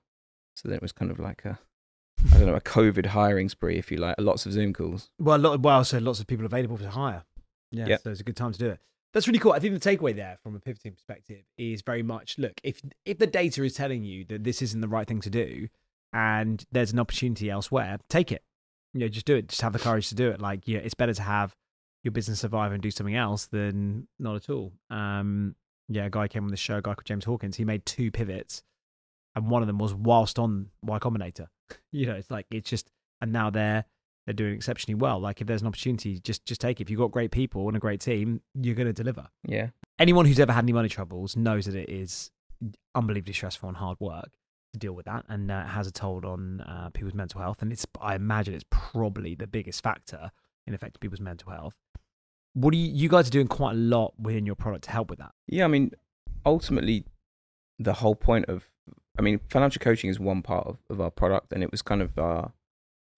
So 0.55 0.69
then 0.69 0.75
it 0.77 0.81
was 0.81 0.91
kind 0.91 1.11
of 1.11 1.19
like 1.19 1.43
a, 1.45 1.59
I 2.33 2.37
don't 2.37 2.47
know, 2.47 2.55
a 2.55 2.61
COVID 2.61 3.07
hiring 3.07 3.49
spree, 3.49 3.77
if 3.77 3.91
you 3.91 3.97
like, 3.97 4.15
lots 4.19 4.45
of 4.45 4.53
Zoom 4.53 4.73
calls. 4.73 5.09
Well, 5.19 5.37
a 5.37 5.39
lot, 5.39 5.59
well, 5.61 5.83
so 5.83 5.97
lots 5.97 6.19
of 6.19 6.27
people 6.27 6.45
available 6.45 6.77
to 6.77 6.89
hire. 6.89 7.23
Yeah, 7.71 7.87
Yep. 7.87 8.01
so 8.03 8.11
it's 8.11 8.21
a 8.21 8.23
good 8.23 8.37
time 8.37 8.53
to 8.53 8.59
do 8.59 8.69
it. 8.69 8.79
That's 9.13 9.27
really 9.27 9.39
cool. 9.39 9.53
I 9.53 9.59
think 9.59 9.79
the 9.79 9.89
takeaway 9.97 10.15
there 10.15 10.37
from 10.43 10.55
a 10.55 10.59
pivoting 10.59 10.93
perspective 10.93 11.43
is 11.57 11.81
very 11.81 12.03
much 12.03 12.37
look, 12.37 12.53
if 12.63 12.81
if 13.05 13.17
the 13.17 13.27
data 13.27 13.63
is 13.63 13.73
telling 13.73 14.03
you 14.03 14.25
that 14.25 14.43
this 14.43 14.61
isn't 14.61 14.81
the 14.81 14.87
right 14.89 15.07
thing 15.07 15.21
to 15.21 15.29
do 15.29 15.69
and 16.13 16.65
there's 16.71 16.91
an 16.93 16.99
opportunity 16.99 17.49
elsewhere, 17.49 17.97
take 18.09 18.31
it. 18.31 18.43
You 18.95 19.01
know, 19.01 19.07
just 19.09 19.25
do 19.25 19.35
it. 19.35 19.49
Just 19.49 19.61
have 19.61 19.73
the 19.73 19.79
courage 19.79 20.09
to 20.09 20.15
do 20.15 20.29
it. 20.29 20.41
Like, 20.41 20.67
yeah, 20.67 20.79
it's 20.79 20.93
better 20.93 21.13
to 21.13 21.21
have 21.21 21.53
your 22.03 22.13
business 22.13 22.39
survive 22.39 22.71
and 22.71 22.81
do 22.81 22.89
something 22.89 23.15
else 23.15 23.45
than 23.45 24.07
not 24.17 24.35
at 24.37 24.49
all. 24.49 24.71
Um, 24.89 25.55
yeah, 25.89 26.05
a 26.05 26.09
guy 26.09 26.27
came 26.27 26.45
on 26.45 26.49
the 26.49 26.57
show, 26.57 26.77
a 26.77 26.81
guy 26.81 26.93
called 26.93 27.05
James 27.05 27.25
Hawkins. 27.25 27.57
He 27.57 27.65
made 27.65 27.85
two 27.85 28.09
pivots, 28.09 28.63
and 29.35 29.49
one 29.49 29.61
of 29.61 29.67
them 29.67 29.77
was 29.77 29.93
whilst 29.93 30.39
on 30.39 30.69
Y 30.81 30.97
Combinator. 30.97 31.47
you 31.91 32.05
know, 32.05 32.13
it's 32.13 32.31
like 32.31 32.45
it's 32.49 32.69
just, 32.69 32.89
and 33.19 33.33
now 33.33 33.49
they're 33.49 33.83
they're 34.25 34.33
doing 34.33 34.55
exceptionally 34.55 34.95
well. 34.95 35.19
Like 35.19 35.41
if 35.41 35.47
there's 35.47 35.61
an 35.61 35.67
opportunity, 35.67 36.19
just 36.19 36.45
just 36.45 36.61
take 36.61 36.79
it. 36.79 36.83
If 36.83 36.89
you've 36.89 36.99
got 36.99 37.11
great 37.11 37.31
people 37.31 37.67
and 37.67 37.75
a 37.75 37.81
great 37.81 37.99
team, 37.99 38.41
you're 38.53 38.75
going 38.75 38.87
to 38.87 38.93
deliver. 38.93 39.27
Yeah. 39.45 39.69
Anyone 39.99 40.25
who's 40.25 40.39
ever 40.39 40.53
had 40.53 40.63
any 40.63 40.73
money 40.73 40.89
troubles 40.89 41.35
knows 41.35 41.65
that 41.65 41.75
it 41.75 41.89
is 41.89 42.31
unbelievably 42.95 43.33
stressful 43.33 43.67
and 43.67 43.77
hard 43.77 43.99
work 43.99 44.31
deal 44.77 44.93
with 44.93 45.05
that, 45.05 45.25
and 45.27 45.51
uh, 45.51 45.63
it 45.65 45.69
has 45.69 45.87
a 45.87 45.91
toll 45.91 46.25
on 46.25 46.61
uh, 46.61 46.89
people's 46.93 47.13
mental 47.13 47.41
health. 47.41 47.61
And 47.61 47.71
it's 47.71 47.85
I 48.01 48.15
imagine 48.15 48.53
it's 48.53 48.65
probably 48.69 49.35
the 49.35 49.47
biggest 49.47 49.83
factor 49.83 50.31
in 50.67 50.73
affecting 50.73 50.99
people's 50.99 51.21
mental 51.21 51.51
health. 51.51 51.75
What 52.53 52.71
do 52.71 52.77
you 52.77 52.91
you 52.91 53.09
guys 53.09 53.27
are 53.27 53.31
doing 53.31 53.47
quite 53.47 53.73
a 53.73 53.77
lot 53.77 54.13
within 54.19 54.45
your 54.45 54.55
product 54.55 54.85
to 54.85 54.91
help 54.91 55.09
with 55.09 55.19
that? 55.19 55.33
Yeah. 55.47 55.65
I 55.65 55.67
mean, 55.67 55.91
ultimately, 56.45 57.05
the 57.79 57.93
whole 57.93 58.15
point 58.15 58.45
of, 58.45 58.69
I 59.19 59.21
mean, 59.21 59.39
financial 59.49 59.81
coaching 59.81 60.09
is 60.09 60.19
one 60.19 60.41
part 60.41 60.67
of, 60.67 60.77
of 60.89 61.01
our 61.01 61.11
product, 61.11 61.51
and 61.51 61.63
it 61.63 61.71
was 61.71 61.81
kind 61.81 62.01
of 62.01 62.17
uh, 62.17 62.47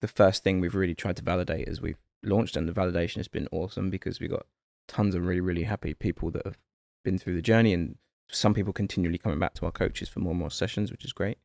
the 0.00 0.08
first 0.08 0.42
thing 0.42 0.60
we've 0.60 0.74
really 0.74 0.94
tried 0.94 1.16
to 1.16 1.22
validate 1.22 1.68
as 1.68 1.80
we've 1.80 1.98
launched, 2.22 2.56
and 2.56 2.68
the 2.68 2.72
validation 2.72 3.16
has 3.16 3.28
been 3.28 3.48
awesome 3.52 3.90
because 3.90 4.20
we 4.20 4.28
got 4.28 4.46
tons 4.88 5.14
of 5.14 5.24
really, 5.24 5.40
really 5.40 5.64
happy 5.64 5.94
people 5.94 6.30
that 6.32 6.44
have 6.44 6.58
been 7.04 7.18
through 7.18 7.34
the 7.34 7.42
journey, 7.42 7.72
and 7.72 7.96
some 8.30 8.54
people 8.54 8.72
continually 8.72 9.18
coming 9.18 9.38
back 9.38 9.54
to 9.54 9.66
our 9.66 9.72
coaches 9.72 10.08
for 10.08 10.20
more 10.20 10.32
and 10.32 10.40
more 10.40 10.50
sessions, 10.50 10.90
which 10.90 11.04
is 11.04 11.12
great. 11.12 11.38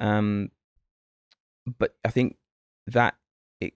Um, 0.00 0.50
but 1.78 1.96
I 2.04 2.10
think 2.10 2.36
that 2.86 3.16
it, 3.60 3.74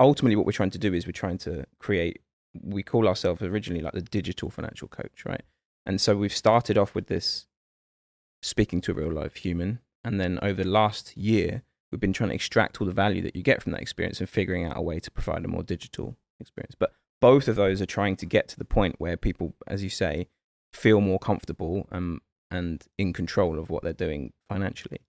ultimately 0.00 0.36
what 0.36 0.46
we're 0.46 0.52
trying 0.52 0.70
to 0.70 0.78
do 0.78 0.94
is 0.94 1.06
we're 1.06 1.12
trying 1.12 1.38
to 1.38 1.66
create. 1.78 2.20
We 2.62 2.82
call 2.82 3.06
ourselves 3.06 3.42
originally 3.42 3.82
like 3.82 3.92
the 3.92 4.00
digital 4.00 4.50
financial 4.50 4.88
coach, 4.88 5.24
right? 5.26 5.42
And 5.84 6.00
so 6.00 6.16
we've 6.16 6.34
started 6.34 6.78
off 6.78 6.94
with 6.94 7.06
this 7.06 7.46
speaking 8.42 8.80
to 8.82 8.92
a 8.92 8.94
real 8.94 9.12
life 9.12 9.36
human. 9.36 9.80
And 10.04 10.20
then 10.20 10.38
over 10.40 10.62
the 10.62 10.68
last 10.68 11.16
year, 11.16 11.62
we've 11.90 12.00
been 12.00 12.12
trying 12.12 12.30
to 12.30 12.34
extract 12.34 12.80
all 12.80 12.86
the 12.86 12.92
value 12.92 13.22
that 13.22 13.36
you 13.36 13.42
get 13.42 13.62
from 13.62 13.72
that 13.72 13.82
experience 13.82 14.20
and 14.20 14.28
figuring 14.28 14.64
out 14.64 14.76
a 14.76 14.82
way 14.82 15.00
to 15.00 15.10
provide 15.10 15.44
a 15.44 15.48
more 15.48 15.62
digital 15.62 16.16
experience. 16.40 16.74
But 16.78 16.92
both 17.20 17.48
of 17.48 17.56
those 17.56 17.80
are 17.80 17.86
trying 17.86 18.16
to 18.16 18.26
get 18.26 18.48
to 18.48 18.58
the 18.58 18.64
point 18.64 18.96
where 18.98 19.16
people, 19.16 19.54
as 19.66 19.82
you 19.82 19.90
say, 19.90 20.28
feel 20.72 21.00
more 21.00 21.18
comfortable 21.18 21.88
um, 21.90 22.20
and 22.50 22.84
in 22.98 23.12
control 23.12 23.58
of 23.58 23.70
what 23.70 23.82
they're 23.82 23.92
doing 23.92 24.32
financially. 24.48 25.00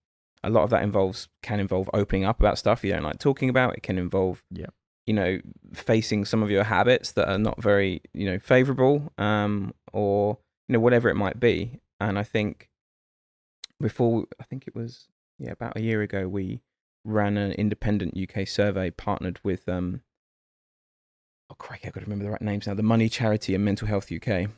A 0.44 0.50
lot 0.50 0.64
of 0.64 0.70
that 0.70 0.84
involves 0.84 1.28
can 1.44 1.60
involve 1.60 1.90
opening 1.94 2.24
up 2.26 2.40
about 2.40 2.58
stuff 2.58 2.84
you 2.84 2.92
don't 2.94 3.04
like 3.04 3.20
talking 3.20 3.50
about. 3.50 3.76
It 3.76 3.84
can 3.84 3.98
involve, 3.98 4.44
Yeah. 4.52 4.68
you 5.06 5.14
know, 5.14 5.40
facing 5.74 6.26
some 6.26 6.44
of 6.44 6.52
your 6.52 6.64
habits 6.66 7.12
that 7.14 7.28
are 7.30 7.38
not 7.40 7.62
very, 7.62 8.02
you 8.14 8.26
know, 8.30 8.40
favorable, 8.40 9.12
um, 9.18 9.74
or 9.94 10.38
you 10.68 10.74
know, 10.74 10.80
whatever 10.80 11.10
it 11.10 11.16
might 11.16 11.40
be. 11.40 11.80
And 12.00 12.20
I 12.20 12.24
think 12.24 12.70
before, 13.80 14.26
I 14.40 14.44
think 14.44 14.68
it 14.68 14.76
was 14.76 15.08
yeah 15.40 15.52
about 15.52 15.78
a 15.78 15.82
year 15.82 16.02
ago, 16.02 16.28
we 16.28 16.62
ran 17.06 17.38
an 17.38 17.52
independent 17.54 18.18
UK 18.18 18.48
survey 18.48 18.90
partnered 18.92 19.40
with 19.44 19.68
um. 19.70 20.02
Oh, 21.50 21.56
crikey, 21.56 21.88
I've 21.88 21.94
got 21.94 22.02
to 22.02 22.06
remember 22.06 22.26
the 22.26 22.32
right 22.32 22.42
names 22.42 22.68
now. 22.68 22.74
The 22.74 22.84
Money 22.84 23.08
Charity 23.08 23.56
and 23.56 23.64
Mental 23.64 23.88
Health 23.88 24.12
UK, 24.12 24.50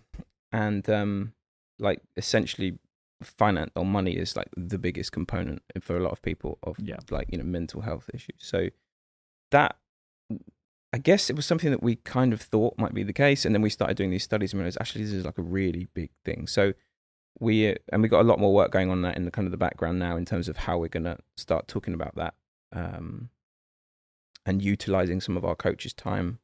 and 0.52 0.90
um, 0.90 1.34
like 1.78 2.02
essentially 2.18 2.80
finance 3.22 3.72
or 3.76 3.86
money 3.86 4.14
is 4.16 4.36
like 4.36 4.48
the 4.56 4.78
biggest 4.78 5.12
component 5.12 5.62
for 5.82 5.98
a 5.98 6.00
lot 6.00 6.12
of 6.12 6.22
people 6.22 6.58
of 6.64 6.78
Yeah. 6.80 6.98
like 7.10 7.28
you 7.32 7.38
know 7.38 7.44
mental 7.44 7.82
health 7.82 8.10
issues. 8.14 8.38
So 8.40 8.70
that 9.52 9.78
i 10.94 10.98
guess 10.98 11.30
it 11.30 11.36
was 11.36 11.46
something 11.46 11.70
that 11.72 11.84
we 11.84 11.96
kind 11.98 12.34
of 12.34 12.42
thought 12.42 12.74
might 12.78 12.94
be 12.94 13.04
the 13.04 13.14
case 13.14 13.46
and 13.46 13.54
then 13.54 13.62
we 13.62 13.70
started 13.70 13.96
doing 13.98 14.10
these 14.12 14.24
studies 14.24 14.54
and 14.54 14.60
realized 14.60 14.78
actually 14.82 15.04
this 15.04 15.14
is 15.14 15.26
like 15.26 15.38
a 15.38 15.42
really 15.44 15.88
big 15.94 16.10
thing. 16.26 16.48
So 16.48 16.74
we 17.40 17.70
uh, 17.72 17.76
and 17.92 18.02
we 18.02 18.10
got 18.10 18.22
a 18.22 18.28
lot 18.28 18.40
more 18.40 18.54
work 18.54 18.72
going 18.72 18.90
on 18.90 19.02
that 19.04 19.16
in 19.18 19.26
the 19.26 19.32
kind 19.32 19.48
of 19.48 19.52
the 19.52 19.58
background 19.58 20.00
now 20.00 20.18
in 20.18 20.26
terms 20.26 20.48
of 20.48 20.58
how 20.58 20.78
we're 20.78 20.88
going 20.88 21.04
to 21.06 21.18
start 21.38 21.68
talking 21.68 21.94
about 21.94 22.16
that 22.16 22.34
um 22.74 23.30
and 24.46 24.62
utilizing 24.64 25.20
some 25.22 25.36
of 25.38 25.44
our 25.46 25.56
coaches 25.56 25.94
time. 25.94 26.40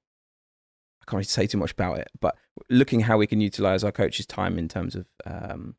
I 1.02 1.06
can't 1.06 1.14
really 1.20 1.24
say 1.26 1.48
too 1.48 1.58
much 1.58 1.72
about 1.72 2.00
it 2.00 2.10
but 2.20 2.36
looking 2.70 3.02
how 3.02 3.18
we 3.18 3.28
can 3.28 3.42
utilize 3.42 3.84
our 3.84 3.92
coaches 3.92 4.26
time 4.26 4.58
in 4.60 4.68
terms 4.68 4.96
of 4.96 5.06
um 5.26 5.76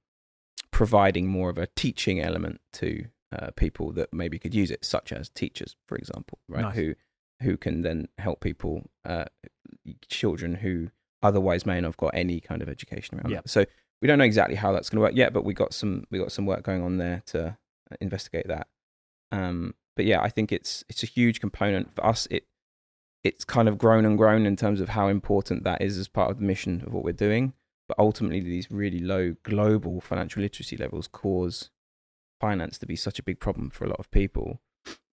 providing 0.71 1.27
more 1.27 1.51
of 1.51 1.59
a 1.59 1.66
teaching 1.69 2.21
element 2.21 2.61
to 2.75 3.07
uh, 3.33 3.51
people 3.57 3.92
that 3.92 4.12
maybe 4.12 4.38
could 4.38 4.55
use 4.55 4.71
it, 4.71 4.85
such 4.85 5.12
as 5.12 5.29
teachers, 5.31 5.77
for 5.87 5.97
example, 5.97 6.38
right? 6.49 6.62
Nice. 6.62 6.75
Who 6.77 6.95
who 7.42 7.57
can 7.59 7.83
then 7.83 8.09
help 8.16 8.40
people, 8.40 8.88
uh, 9.05 9.27
children 10.09 10.55
who 10.55 10.88
otherwise 11.23 11.66
may 11.66 11.81
not 11.81 11.88
have 11.88 11.97
got 11.99 12.14
any 12.14 12.40
kind 12.40 12.62
of 12.62 12.69
education 12.69 13.19
around 13.19 13.31
Yeah. 13.31 13.38
it. 13.40 13.51
So 13.51 13.66
we 14.01 14.09
don't 14.09 14.19
know 14.19 14.25
exactly 14.25 14.57
how 14.57 14.73
that's 14.73 14.88
going 14.88 14.97
to 14.97 15.03
work 15.03 15.14
yet, 15.16 15.33
but 15.33 15.45
we 15.45 15.53
got 15.55 15.75
some 15.75 16.05
we 16.11 16.19
got 16.19 16.33
some 16.33 16.47
work 16.47 16.62
going 16.62 16.83
on 16.83 16.97
there 16.99 17.23
to 17.27 17.47
uh, 17.90 17.97
investigate 18.01 18.49
that. 18.49 18.69
Um, 19.33 19.75
but 19.97 20.05
yeah, 20.07 20.21
I 20.23 20.29
think 20.29 20.53
it's 20.53 20.85
it's 20.88 21.03
a 21.03 21.07
huge 21.07 21.40
component 21.40 21.95
for 21.95 22.07
us. 22.07 22.27
It 22.31 22.45
it's 23.25 23.45
kind 23.45 23.69
of 23.69 23.77
grown 23.77 24.05
and 24.07 24.16
grown 24.16 24.47
in 24.47 24.57
terms 24.57 24.81
of 24.81 24.90
how 24.90 25.09
important 25.09 25.64
that 25.64 25.83
is 25.83 25.99
as 25.99 26.07
part 26.09 26.31
of 26.31 26.38
the 26.38 26.45
mission 26.45 26.85
of 26.87 26.92
what 26.95 27.03
we're 27.05 27.12
doing. 27.12 27.55
But 27.88 27.99
ultimately, 27.99 28.40
these 28.40 28.70
really 28.70 28.99
low 28.99 29.37
global 29.42 30.01
financial 30.01 30.42
literacy 30.42 30.77
levels 30.77 31.07
cause 31.07 31.70
finance 32.40 32.79
to 32.79 32.87
be 32.87 32.96
such 32.96 33.18
a 33.18 33.22
big 33.22 33.40
problem 33.40 33.70
for 33.70 33.85
a 33.85 33.88
lot 33.88 34.01
of 34.01 34.11
people. 34.11 34.61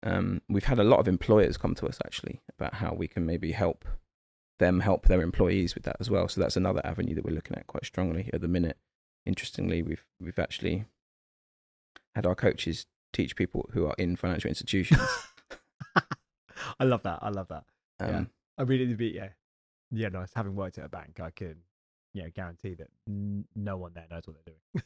Um, 0.02 0.42
we've 0.50 0.66
had 0.66 0.80
a 0.80 0.84
lot 0.84 1.00
of 1.00 1.08
employers 1.08 1.58
come 1.58 1.76
to 1.76 1.88
us 1.88 2.00
actually 2.04 2.42
about 2.58 2.76
how 2.76 2.94
we 2.94 3.08
can 3.08 3.26
maybe 3.26 3.52
help 3.54 3.86
them 4.60 4.82
help 4.82 5.08
their 5.08 5.22
employees 5.22 5.76
with 5.76 5.84
that 5.84 5.98
as 6.00 6.10
well. 6.10 6.28
So 6.28 6.42
that's 6.42 6.58
another 6.58 6.82
avenue 6.84 7.16
that 7.16 7.24
we're 7.24 7.36
looking 7.36 7.58
at 7.58 7.68
quite 7.68 7.86
strongly 7.86 8.30
at 8.34 8.42
the 8.42 8.48
minute. 8.48 8.78
Interestingly, 9.26 9.82
we've 9.82 10.06
we've 10.20 10.40
actually 10.40 10.86
had 12.16 12.26
our 12.26 12.36
coaches 12.36 12.86
teach 13.14 13.36
people 13.36 13.70
who 13.74 13.86
are 13.86 13.96
in 13.98 14.16
financial 14.16 14.50
institutions. 14.50 15.02
I 16.80 16.84
love 16.84 17.04
that. 17.04 17.20
I 17.22 17.30
love 17.30 17.48
that. 17.50 17.64
Um, 18.00 18.10
Yeah. 18.10 18.24
I 18.58 18.64
mean, 18.66 18.82
it'd 18.82 18.98
be 18.98 19.08
yeah, 19.08 19.30
yeah. 19.92 20.10
Nice. 20.10 20.34
Having 20.34 20.56
worked 20.56 20.78
at 20.78 20.86
a 20.86 20.90
bank, 20.90 21.20
I 21.20 21.32
can 21.32 21.58
yeah 22.14 22.30
guarantee 22.30 22.76
that 22.76 22.88
n- 23.08 23.46
no 23.56 23.78
one 23.78 23.94
there 23.94 24.06
knows 24.10 24.24
what 24.26 24.36
they're 24.46 24.54
doing. 24.74 24.84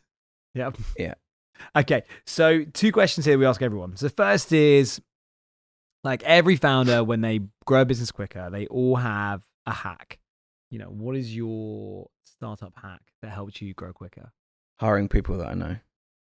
yeah. 0.54 0.72
Yeah. 0.98 1.14
Okay. 1.76 2.04
So 2.26 2.64
two 2.66 2.92
questions 2.92 3.26
here 3.26 3.38
we 3.38 3.46
ask 3.46 3.62
everyone. 3.62 3.98
So 3.98 4.10
first 4.10 4.52
is 4.52 5.02
like 6.04 6.24
every 6.24 6.56
founder 6.56 7.04
when 7.04 7.22
they 7.22 7.42
grow 7.66 7.82
a 7.82 7.86
business 7.86 8.12
quicker, 8.12 8.50
they 8.50 8.68
all 8.68 8.96
have 8.96 9.44
a 9.66 9.74
hack. 9.74 10.20
You 10.70 10.80
know, 10.80 10.86
what 10.90 11.16
is 11.16 11.36
your 11.36 12.10
startup 12.26 12.74
hack 12.82 13.02
that 13.22 13.32
helps 13.32 13.62
you 13.62 13.74
grow 13.74 13.94
quicker? 13.94 14.32
hiring 14.80 15.08
people 15.10 15.38
that 15.38 15.48
I 15.48 15.54
know. 15.54 15.78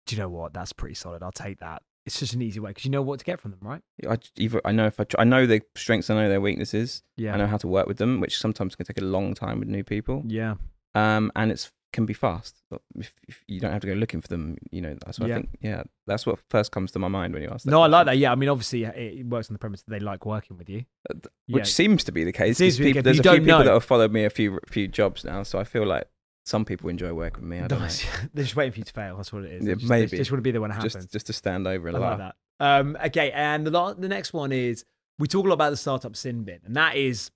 Do 0.07 0.17
you 0.17 0.21
know 0.21 0.29
what? 0.29 0.53
That's 0.53 0.73
pretty 0.73 0.97
solid. 0.97 1.23
I'll 1.23 1.31
take 1.31 1.61
that. 1.61 1.83
It's 2.05 2.19
just 2.19 2.35
an 2.35 2.43
easy 2.43 2.59
way 2.59 2.71
because 2.71 2.85
you 2.85 2.91
know 2.91 3.03
what 3.03 3.21
to 3.21 3.25
get 3.25 3.39
from 3.39 3.53
them, 3.53 3.61
right? 3.63 3.81
I 4.09 4.19
either 4.37 4.61
I 4.65 4.73
know 4.73 4.87
if 4.87 4.99
I 4.99 5.07
I 5.17 5.23
know 5.23 5.47
their 5.47 5.61
strengths, 5.77 6.11
I 6.11 6.15
know 6.17 6.29
their 6.29 6.41
weaknesses. 6.41 7.05
Yeah. 7.17 7.35
I 7.35 7.37
know 7.37 7.47
how 7.47 7.57
to 7.59 7.69
work 7.69 7.87
with 7.87 7.99
them, 7.99 8.19
which 8.19 8.39
sometimes 8.39 8.75
can 8.75 8.85
take 8.85 9.01
a 9.01 9.05
long 9.05 9.35
time 9.35 9.61
with 9.61 9.69
new 9.69 9.85
people. 9.85 10.25
Yeah. 10.27 10.55
Um, 10.95 11.33
and 11.37 11.51
it's 11.51 11.73
can 11.93 12.07
be 12.07 12.15
fast. 12.15 12.63
But 12.71 12.81
If, 12.99 13.13
if 13.29 13.45
you 13.47 13.61
don't 13.61 13.71
have 13.73 13.83
to 13.83 13.87
go 13.87 13.93
looking 13.93 14.23
for 14.23 14.29
them, 14.29 14.57
you 14.71 14.81
know. 14.81 14.97
That's 15.05 15.21
what 15.21 15.29
Yeah. 15.29 15.35
I 15.35 15.39
think. 15.41 15.49
Yeah, 15.61 15.83
that's 16.07 16.25
what 16.25 16.39
first 16.49 16.73
comes 16.73 16.91
to 16.93 16.99
my 16.99 17.09
mind 17.09 17.35
when 17.35 17.43
you 17.43 17.51
ask. 17.51 17.65
That 17.67 17.71
No, 17.71 17.83
I 17.83 17.87
like 17.87 18.07
that. 18.07 18.17
Yeah. 18.17 18.33
I 18.33 18.35
mean, 18.35 18.49
obviously, 18.49 18.85
it 18.85 19.27
works 19.27 19.51
on 19.51 19.53
the 19.55 19.59
premise 19.59 19.83
that 19.83 19.91
they 19.91 20.01
like 20.01 20.25
working 20.25 20.57
with 20.57 20.71
you. 20.71 20.85
Uh, 21.11 21.15
th- 21.15 21.25
Yeah. 21.49 21.55
Which 21.57 21.73
seems 21.73 22.03
to 22.05 22.13
be 22.13 22.25
the 22.25 22.33
case. 22.33 22.57
Seems 22.57 22.75
'cause 22.75 22.79
be 22.79 22.85
the 22.85 22.89
people- 22.91 23.01
case, 23.01 23.05
there's 23.05 23.17
you 23.19 23.31
a 23.31 23.35
few 23.35 23.41
people 23.45 23.59
know. 23.59 23.65
that 23.65 23.73
have 23.75 23.85
followed 23.85 24.11
me 24.13 24.25
a 24.25 24.31
few 24.31 24.59
few 24.69 24.89
jobs 24.89 25.23
now, 25.25 25.43
so 25.43 25.59
I 25.59 25.65
feel 25.65 25.85
like 25.87 26.09
some 26.47 26.65
people 26.65 26.89
enjoy 26.89 27.13
working 27.13 27.43
with 27.43 27.51
me. 27.51 27.61
I 27.61 27.69
don't 27.69 27.81
Nice. 27.81 28.07
They're 28.35 28.45
just 28.45 28.57
waiting 28.57 28.73
for 28.73 28.79
you 28.79 28.85
to 28.85 28.93
fail. 28.93 29.17
That's 29.19 29.33
what 29.33 29.45
it 29.45 29.53
is. 29.53 29.67
Yeah, 29.67 29.75
just, 29.75 29.89
maybe. 29.91 30.17
Just 30.17 30.31
want 30.33 30.39
to 30.39 30.43
be 30.43 30.51
the 30.51 30.61
one 30.63 30.71
know. 30.71 30.77
happens. 30.77 30.95
Just 30.95 31.13
just 31.13 31.27
to 31.27 31.33
stand 31.35 31.67
over 31.67 31.89
and 31.89 31.97
I 31.99 32.01
like 32.01 32.19
that. 32.19 32.35
Um, 32.59 32.97
okay, 33.07 33.31
and 33.33 33.67
the 33.67 33.71
la- 33.71 33.93
the 33.93 34.09
next 34.09 34.33
one 34.33 34.51
is 34.51 34.85
we 35.19 35.29
talk 35.29 35.45
a 35.45 35.49
lot 35.49 35.55
about 35.55 35.71
the 35.71 35.77
startup 35.77 36.17
sin 36.17 36.45
bin, 36.45 36.61
and 36.65 36.75
that 36.75 36.97
is, 36.97 37.31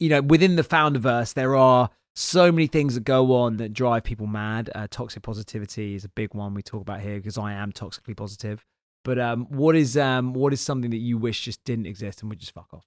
you 0.00 0.08
know, 0.08 0.20
within 0.20 0.56
the 0.56 0.64
founderverse, 0.64 1.32
there 1.34 1.54
are 1.54 1.90
so 2.14 2.52
many 2.52 2.66
things 2.66 2.94
that 2.94 3.04
go 3.04 3.34
on 3.34 3.56
that 3.56 3.72
drive 3.72 4.04
people 4.04 4.26
mad. 4.26 4.70
Uh, 4.74 4.86
toxic 4.90 5.22
positivity 5.22 5.94
is 5.94 6.04
a 6.04 6.08
big 6.08 6.34
one 6.34 6.54
we 6.54 6.62
talk 6.62 6.82
about 6.82 7.00
here 7.00 7.16
because 7.16 7.38
I 7.38 7.52
am 7.52 7.72
toxically 7.72 8.16
positive. 8.16 8.64
But 9.04 9.18
um, 9.18 9.46
what 9.46 9.74
is 9.74 9.96
um, 9.96 10.32
what 10.32 10.52
is 10.52 10.60
something 10.60 10.90
that 10.90 10.98
you 10.98 11.18
wish 11.18 11.44
just 11.44 11.64
didn't 11.64 11.86
exist 11.86 12.20
and 12.20 12.30
would 12.30 12.38
just 12.38 12.52
fuck 12.52 12.72
off? 12.72 12.86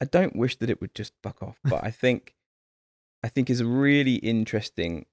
I 0.00 0.04
don't 0.04 0.36
wish 0.36 0.56
that 0.56 0.70
it 0.70 0.80
would 0.80 0.94
just 0.94 1.12
fuck 1.22 1.42
off, 1.42 1.58
but 1.64 1.82
I 1.82 1.90
think 1.90 2.34
I 3.22 3.28
think 3.28 3.48
is 3.48 3.62
really 3.62 4.16
interesting 4.16 5.06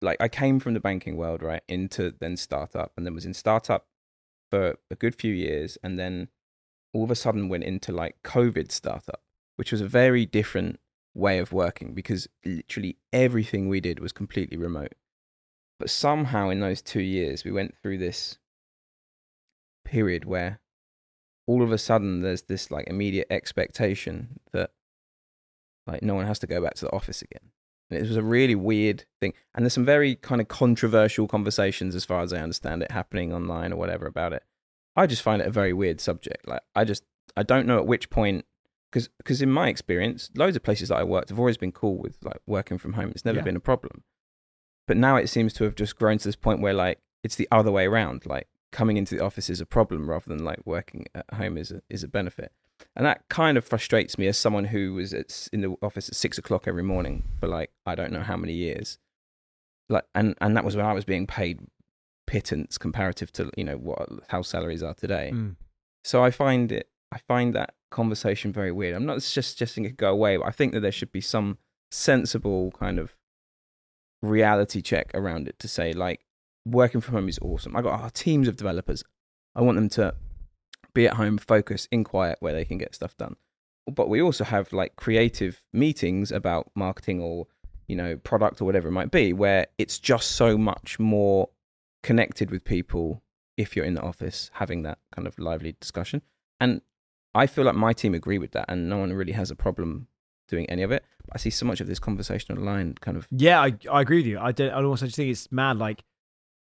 like 0.00 0.20
I 0.20 0.28
came 0.28 0.58
from 0.58 0.74
the 0.74 0.80
banking 0.80 1.16
world, 1.16 1.42
right, 1.42 1.62
into 1.68 2.14
then 2.18 2.36
startup 2.36 2.92
and 2.96 3.06
then 3.06 3.14
was 3.14 3.24
in 3.24 3.34
startup 3.34 3.86
for 4.50 4.76
a 4.90 4.96
good 4.96 5.14
few 5.14 5.32
years 5.32 5.78
and 5.82 5.98
then 5.98 6.28
all 6.92 7.04
of 7.04 7.10
a 7.10 7.14
sudden 7.14 7.48
went 7.48 7.64
into 7.64 7.92
like 7.92 8.16
COVID 8.24 8.70
startup, 8.70 9.22
which 9.56 9.72
was 9.72 9.80
a 9.80 9.86
very 9.86 10.26
different 10.26 10.80
way 11.14 11.38
of 11.38 11.52
working 11.52 11.94
because 11.94 12.28
literally 12.44 12.96
everything 13.12 13.68
we 13.68 13.80
did 13.80 14.00
was 14.00 14.12
completely 14.12 14.56
remote. 14.56 14.94
But 15.78 15.90
somehow 15.90 16.48
in 16.48 16.60
those 16.60 16.82
2 16.82 17.00
years 17.00 17.44
we 17.44 17.52
went 17.52 17.74
through 17.82 17.98
this 17.98 18.38
period 19.84 20.24
where 20.24 20.60
all 21.46 21.62
of 21.62 21.72
a 21.72 21.78
sudden 21.78 22.22
there's 22.22 22.42
this 22.42 22.70
like 22.70 22.86
immediate 22.88 23.26
expectation 23.30 24.40
that 24.52 24.70
like 25.86 26.02
no 26.02 26.14
one 26.14 26.26
has 26.26 26.38
to 26.38 26.46
go 26.46 26.62
back 26.62 26.74
to 26.74 26.84
the 26.84 26.92
office 26.92 27.22
again. 27.22 27.50
And 27.90 27.98
it 27.98 28.08
was 28.08 28.16
a 28.16 28.22
really 28.22 28.54
weird 28.54 29.04
thing. 29.20 29.34
And 29.54 29.64
there's 29.64 29.74
some 29.74 29.84
very 29.84 30.14
kind 30.14 30.40
of 30.40 30.48
controversial 30.48 31.26
conversations 31.26 31.94
as 31.94 32.04
far 32.04 32.22
as 32.22 32.32
I 32.32 32.38
understand 32.38 32.82
it 32.82 32.92
happening 32.92 33.32
online 33.32 33.72
or 33.72 33.76
whatever 33.76 34.06
about 34.06 34.32
it. 34.32 34.44
I 34.94 35.06
just 35.06 35.22
find 35.22 35.42
it 35.42 35.48
a 35.48 35.52
very 35.52 35.72
weird 35.72 36.00
subject. 36.00 36.46
Like 36.46 36.62
I 36.74 36.84
just 36.84 37.02
I 37.36 37.42
don't 37.42 37.66
know 37.66 37.78
at 37.78 37.86
which 37.86 38.08
point 38.08 38.44
because 38.92 39.08
because 39.18 39.40
in 39.40 39.50
my 39.50 39.68
experience, 39.68 40.30
loads 40.36 40.54
of 40.56 40.62
places 40.62 40.90
that 40.90 40.96
I 40.98 41.04
worked 41.04 41.30
have 41.30 41.38
always 41.38 41.56
been 41.56 41.72
cool 41.72 41.96
with 41.96 42.18
like 42.22 42.40
working 42.46 42.76
from 42.78 42.92
home. 42.92 43.10
It's 43.10 43.24
never 43.24 43.38
Yeah. 43.38 43.44
been 43.44 43.56
a 43.56 43.60
problem. 43.60 44.04
But 44.86 44.96
now 44.96 45.16
it 45.16 45.28
seems 45.28 45.52
to 45.54 45.64
have 45.64 45.74
just 45.74 45.96
grown 45.96 46.18
to 46.18 46.28
this 46.28 46.36
point 46.36 46.60
where 46.60 46.74
like 46.74 46.98
it's 47.24 47.36
the 47.36 47.48
other 47.50 47.70
way 47.72 47.86
around. 47.86 48.26
Like 48.26 48.48
coming 48.70 48.96
into 48.96 49.14
the 49.16 49.24
office 49.24 49.48
is 49.50 49.60
a 49.60 49.66
problem 49.66 50.08
rather 50.10 50.26
than 50.28 50.44
like 50.44 50.60
working 50.66 51.06
at 51.14 51.24
home 51.34 51.56
is 51.56 51.70
a, 51.70 51.82
is 51.88 52.02
a 52.02 52.08
benefit. 52.08 52.52
And 52.96 53.06
that 53.06 53.28
kind 53.28 53.56
of 53.56 53.64
frustrates 53.64 54.18
me 54.18 54.26
as 54.26 54.36
someone 54.36 54.64
who 54.66 54.94
was 54.94 55.14
at, 55.14 55.48
in 55.52 55.60
the 55.60 55.76
office 55.82 56.08
at 56.08 56.16
six 56.16 56.36
o'clock 56.36 56.66
every 56.66 56.82
morning 56.82 57.24
for 57.38 57.46
like 57.46 57.70
I 57.86 57.94
don't 57.94 58.12
know 58.12 58.22
how 58.22 58.36
many 58.36 58.54
years. 58.54 58.98
Like 59.88 60.04
and 60.14 60.34
and 60.40 60.56
that 60.56 60.64
was 60.64 60.76
when 60.76 60.84
I 60.86 60.92
was 60.92 61.04
being 61.04 61.26
paid 61.26 61.60
pittance 62.26 62.78
comparative 62.78 63.32
to 63.32 63.50
you 63.56 63.64
know 63.64 63.76
what 63.76 64.08
how 64.28 64.42
salaries 64.42 64.82
are 64.82 64.94
today. 64.94 65.30
Mm. 65.32 65.56
So 66.04 66.24
I 66.24 66.30
find 66.30 66.72
it 66.72 66.88
I 67.12 67.18
find 67.18 67.54
that 67.54 67.74
conversation 67.90 68.52
very 68.52 68.72
weird. 68.72 68.94
I'm 68.94 69.06
not 69.06 69.20
just 69.20 69.50
suggesting 69.50 69.84
it 69.84 69.96
go 69.96 70.10
away, 70.10 70.38
but 70.38 70.46
I 70.46 70.50
think 70.50 70.72
that 70.72 70.80
there 70.80 70.90
should 70.90 71.12
be 71.12 71.20
some 71.20 71.58
sensible 71.90 72.72
kind 72.72 72.98
of 72.98 73.14
reality 74.22 74.80
check 74.80 75.10
around 75.14 75.46
it 75.46 75.58
to 75.58 75.68
say 75.68 75.92
like 75.92 76.24
working 76.64 77.00
from 77.00 77.14
home 77.14 77.28
is 77.28 77.38
awesome. 77.42 77.76
I 77.76 77.82
got 77.82 78.00
our 78.00 78.10
teams 78.10 78.48
of 78.48 78.56
developers. 78.56 79.04
I 79.54 79.60
want 79.60 79.76
them 79.76 79.90
to 79.90 80.14
be 80.94 81.06
at 81.06 81.14
home, 81.14 81.38
focus 81.38 81.86
in 81.90 82.04
quiet 82.04 82.38
where 82.40 82.54
they 82.54 82.64
can 82.64 82.78
get 82.78 82.94
stuff 82.94 83.16
done. 83.16 83.36
But 83.86 84.08
we 84.08 84.22
also 84.22 84.44
have 84.44 84.72
like 84.72 84.96
creative 84.96 85.62
meetings 85.72 86.32
about 86.32 86.70
marketing 86.74 87.20
or 87.20 87.46
you 87.88 87.96
know 87.96 88.16
product 88.16 88.62
or 88.62 88.64
whatever 88.64 88.88
it 88.88 88.92
might 88.92 89.10
be 89.10 89.32
where 89.32 89.66
it's 89.76 89.98
just 89.98 90.32
so 90.32 90.56
much 90.56 90.98
more 90.98 91.50
connected 92.02 92.50
with 92.50 92.64
people 92.64 93.22
if 93.56 93.76
you're 93.76 93.84
in 93.84 93.94
the 93.94 94.02
office 94.02 94.50
having 94.54 94.82
that 94.84 94.98
kind 95.14 95.26
of 95.26 95.38
lively 95.38 95.76
discussion. 95.78 96.22
And 96.60 96.80
I 97.34 97.46
feel 97.46 97.64
like 97.64 97.74
my 97.74 97.92
team 97.92 98.14
agree 98.14 98.38
with 98.38 98.52
that 98.52 98.66
and 98.68 98.88
no 98.88 98.98
one 98.98 99.12
really 99.12 99.32
has 99.32 99.50
a 99.50 99.56
problem 99.56 100.08
doing 100.48 100.66
any 100.68 100.82
of 100.82 100.90
it. 100.92 101.04
But 101.26 101.36
I 101.36 101.38
see 101.38 101.50
so 101.50 101.64
much 101.66 101.80
of 101.80 101.86
this 101.86 101.98
conversation 101.98 102.56
online 102.56 102.94
kind 103.00 103.16
of 103.16 103.26
Yeah, 103.30 103.60
I, 103.60 103.74
I 103.90 104.02
agree 104.02 104.18
with 104.18 104.26
you. 104.26 104.38
I 104.38 104.52
don't. 104.52 104.70
I 104.70 104.82
also 104.82 105.06
just 105.06 105.16
think 105.16 105.30
it's 105.30 105.50
mad. 105.50 105.78
Like, 105.78 106.04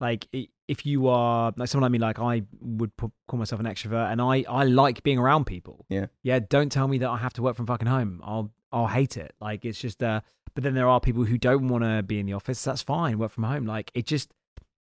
like 0.00 0.26
if 0.66 0.86
you 0.86 1.08
are 1.08 1.52
like 1.56 1.68
someone 1.68 1.82
like 1.90 1.92
me, 1.92 1.98
like 1.98 2.18
I 2.18 2.42
would 2.60 2.96
pu- 2.96 3.12
call 3.28 3.38
myself 3.38 3.60
an 3.60 3.66
extrovert, 3.66 4.10
and 4.10 4.20
I 4.20 4.44
I 4.48 4.64
like 4.64 5.02
being 5.02 5.18
around 5.18 5.44
people. 5.44 5.84
Yeah. 5.88 6.06
Yeah. 6.22 6.40
Don't 6.48 6.72
tell 6.72 6.88
me 6.88 6.98
that 6.98 7.08
I 7.10 7.18
have 7.18 7.34
to 7.34 7.42
work 7.42 7.56
from 7.56 7.66
fucking 7.66 7.88
home. 7.88 8.20
I'll 8.24 8.52
I'll 8.72 8.86
hate 8.88 9.16
it. 9.16 9.34
Like 9.40 9.64
it's 9.64 9.78
just 9.78 10.02
uh. 10.02 10.20
But 10.54 10.62
then 10.62 10.74
there 10.74 10.88
are 10.88 11.00
people 11.00 11.24
who 11.24 11.36
don't 11.36 11.66
want 11.66 11.82
to 11.82 12.04
be 12.04 12.20
in 12.20 12.26
the 12.26 12.32
office. 12.32 12.62
That's 12.62 12.80
fine. 12.80 13.18
Work 13.18 13.32
from 13.32 13.42
home. 13.42 13.66
Like 13.66 13.90
it 13.92 14.06
just 14.06 14.32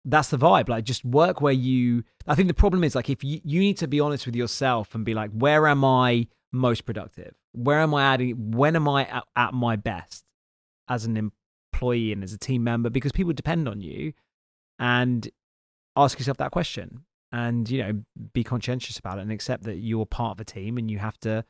that's 0.06 0.30
the 0.30 0.38
vibe. 0.38 0.70
Like 0.70 0.84
just 0.84 1.06
work 1.06 1.42
where 1.42 1.54
you. 1.54 2.04
I 2.28 2.36
think 2.36 2.48
the 2.48 2.54
problem 2.54 2.84
is 2.84 2.96
like 2.96 3.10
if 3.10 3.24
you 3.24 3.40
you 3.44 3.60
need 3.60 3.78
to 3.78 3.88
be 3.88 4.00
honest 4.00 4.26
with 4.26 4.36
yourself 4.36 4.96
and 4.96 5.06
be 5.06 5.14
like, 5.14 5.32
where 5.32 5.68
am 5.68 5.84
I 5.86 6.28
most 6.52 6.86
productive? 6.86 7.34
Where 7.54 7.80
am 7.80 7.94
I 7.94 8.14
adding? 8.14 8.52
When 8.52 8.76
am 8.76 8.88
I 8.88 9.06
at, 9.06 9.24
at 9.36 9.54
my 9.54 9.76
best 9.76 10.26
as 10.90 11.06
an 11.06 11.18
employee 11.18 12.12
and 12.12 12.24
as 12.24 12.34
a 12.34 12.38
team 12.38 12.64
member? 12.64 12.90
Because 12.90 13.12
people 13.12 13.34
depend 13.34 13.68
on 13.68 13.82
you, 13.82 14.14
and 14.80 15.30
ask 15.96 16.20
yourself 16.20 16.38
that 16.38 16.52
question, 16.52 17.06
and 17.32 17.70
you 17.70 17.84
know, 17.84 18.04
be 18.34 18.44
conscientious 18.44 18.98
about 18.98 19.18
it 19.18 19.22
and 19.22 19.32
accept 19.32 19.64
that 19.64 19.78
you're 19.78 20.06
part 20.06 20.38
of 20.38 20.40
a 20.40 20.46
team 20.46 20.78
and 20.78 20.90
you 20.90 21.00
have 21.00 21.20
to 21.20 21.46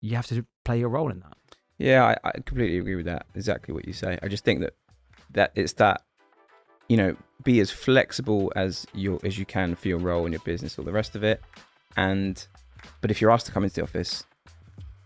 you 0.00 0.16
have 0.16 0.26
to 0.26 0.44
play 0.64 0.78
your 0.78 0.88
role 0.88 1.10
in 1.10 1.20
that. 1.20 1.36
Yeah, 1.78 2.04
I, 2.04 2.28
I 2.28 2.32
completely 2.32 2.78
agree 2.78 2.96
with 2.96 3.06
that. 3.06 3.26
Exactly 3.34 3.74
what 3.74 3.86
you 3.86 3.92
say. 3.92 4.18
I 4.22 4.28
just 4.28 4.44
think 4.44 4.60
that 4.60 4.74
that 5.32 5.52
it's 5.54 5.74
that 5.74 6.02
you 6.88 6.96
know 6.96 7.16
be 7.44 7.60
as 7.60 7.70
flexible 7.70 8.52
as 8.56 8.86
you 8.94 9.20
as 9.24 9.38
you 9.38 9.44
can 9.46 9.74
for 9.74 9.88
your 9.88 9.98
role 9.98 10.24
and 10.24 10.32
your 10.32 10.42
business, 10.42 10.78
all 10.78 10.84
the 10.84 10.92
rest 10.92 11.14
of 11.14 11.22
it. 11.22 11.40
And 11.96 12.44
but 13.00 13.10
if 13.10 13.20
you're 13.20 13.30
asked 13.30 13.46
to 13.46 13.52
come 13.52 13.64
into 13.64 13.76
the 13.76 13.82
office, 13.82 14.24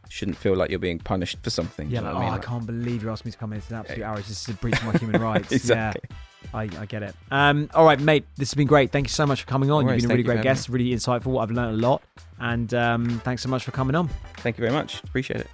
shouldn't 0.08 0.36
feel 0.36 0.56
like 0.56 0.70
you're 0.70 0.78
being 0.78 0.98
punished 0.98 1.38
for 1.42 1.50
something. 1.50 1.88
Yeah, 1.88 2.00
you 2.00 2.04
know 2.06 2.12
like, 2.12 2.16
what 2.16 2.24
oh, 2.24 2.28
I 2.28 2.32
mean? 2.32 2.42
can't 2.42 2.66
believe 2.66 3.02
you 3.02 3.10
asked 3.10 3.24
me 3.24 3.30
to 3.30 3.38
come 3.38 3.52
in. 3.52 3.58
It's 3.58 3.70
an 3.70 3.76
absolute 3.76 4.00
Yeah. 4.00 4.10
outrage. 4.10 4.26
This 4.26 4.42
is 4.42 4.54
a 4.54 4.58
breach 4.58 4.76
of 4.76 4.84
my 4.84 4.92
human 4.98 5.20
rights. 5.30 5.52
exactly. 5.52 6.02
Yeah, 6.10 6.16
I, 6.52 6.62
I 6.62 6.86
get 6.86 7.02
it. 7.02 7.14
Um, 7.30 7.70
all 7.74 7.84
right, 7.84 8.00
mate. 8.00 8.24
This 8.36 8.50
has 8.50 8.54
been 8.54 8.66
great. 8.66 8.90
Thank 8.90 9.06
you 9.06 9.12
so 9.12 9.26
much 9.26 9.42
for 9.42 9.46
coming 9.46 9.70
on. 9.70 9.86
No 9.86 9.92
You've 9.92 10.02
been 10.02 10.10
a 10.10 10.14
really 10.14 10.22
great 10.24 10.42
guest, 10.42 10.68
really 10.68 10.90
insightful. 10.90 11.40
I've 11.40 11.50
learned 11.50 11.78
a 11.82 11.86
lot, 11.86 12.02
and 12.38 12.72
um, 12.74 13.20
thanks 13.24 13.42
so 13.42 13.48
much 13.48 13.64
for 13.64 13.70
coming 13.70 13.94
on. 13.94 14.08
Thank 14.38 14.58
you 14.58 14.62
very 14.62 14.74
much. 14.74 15.02
Appreciate 15.04 15.40
it. 15.40 15.50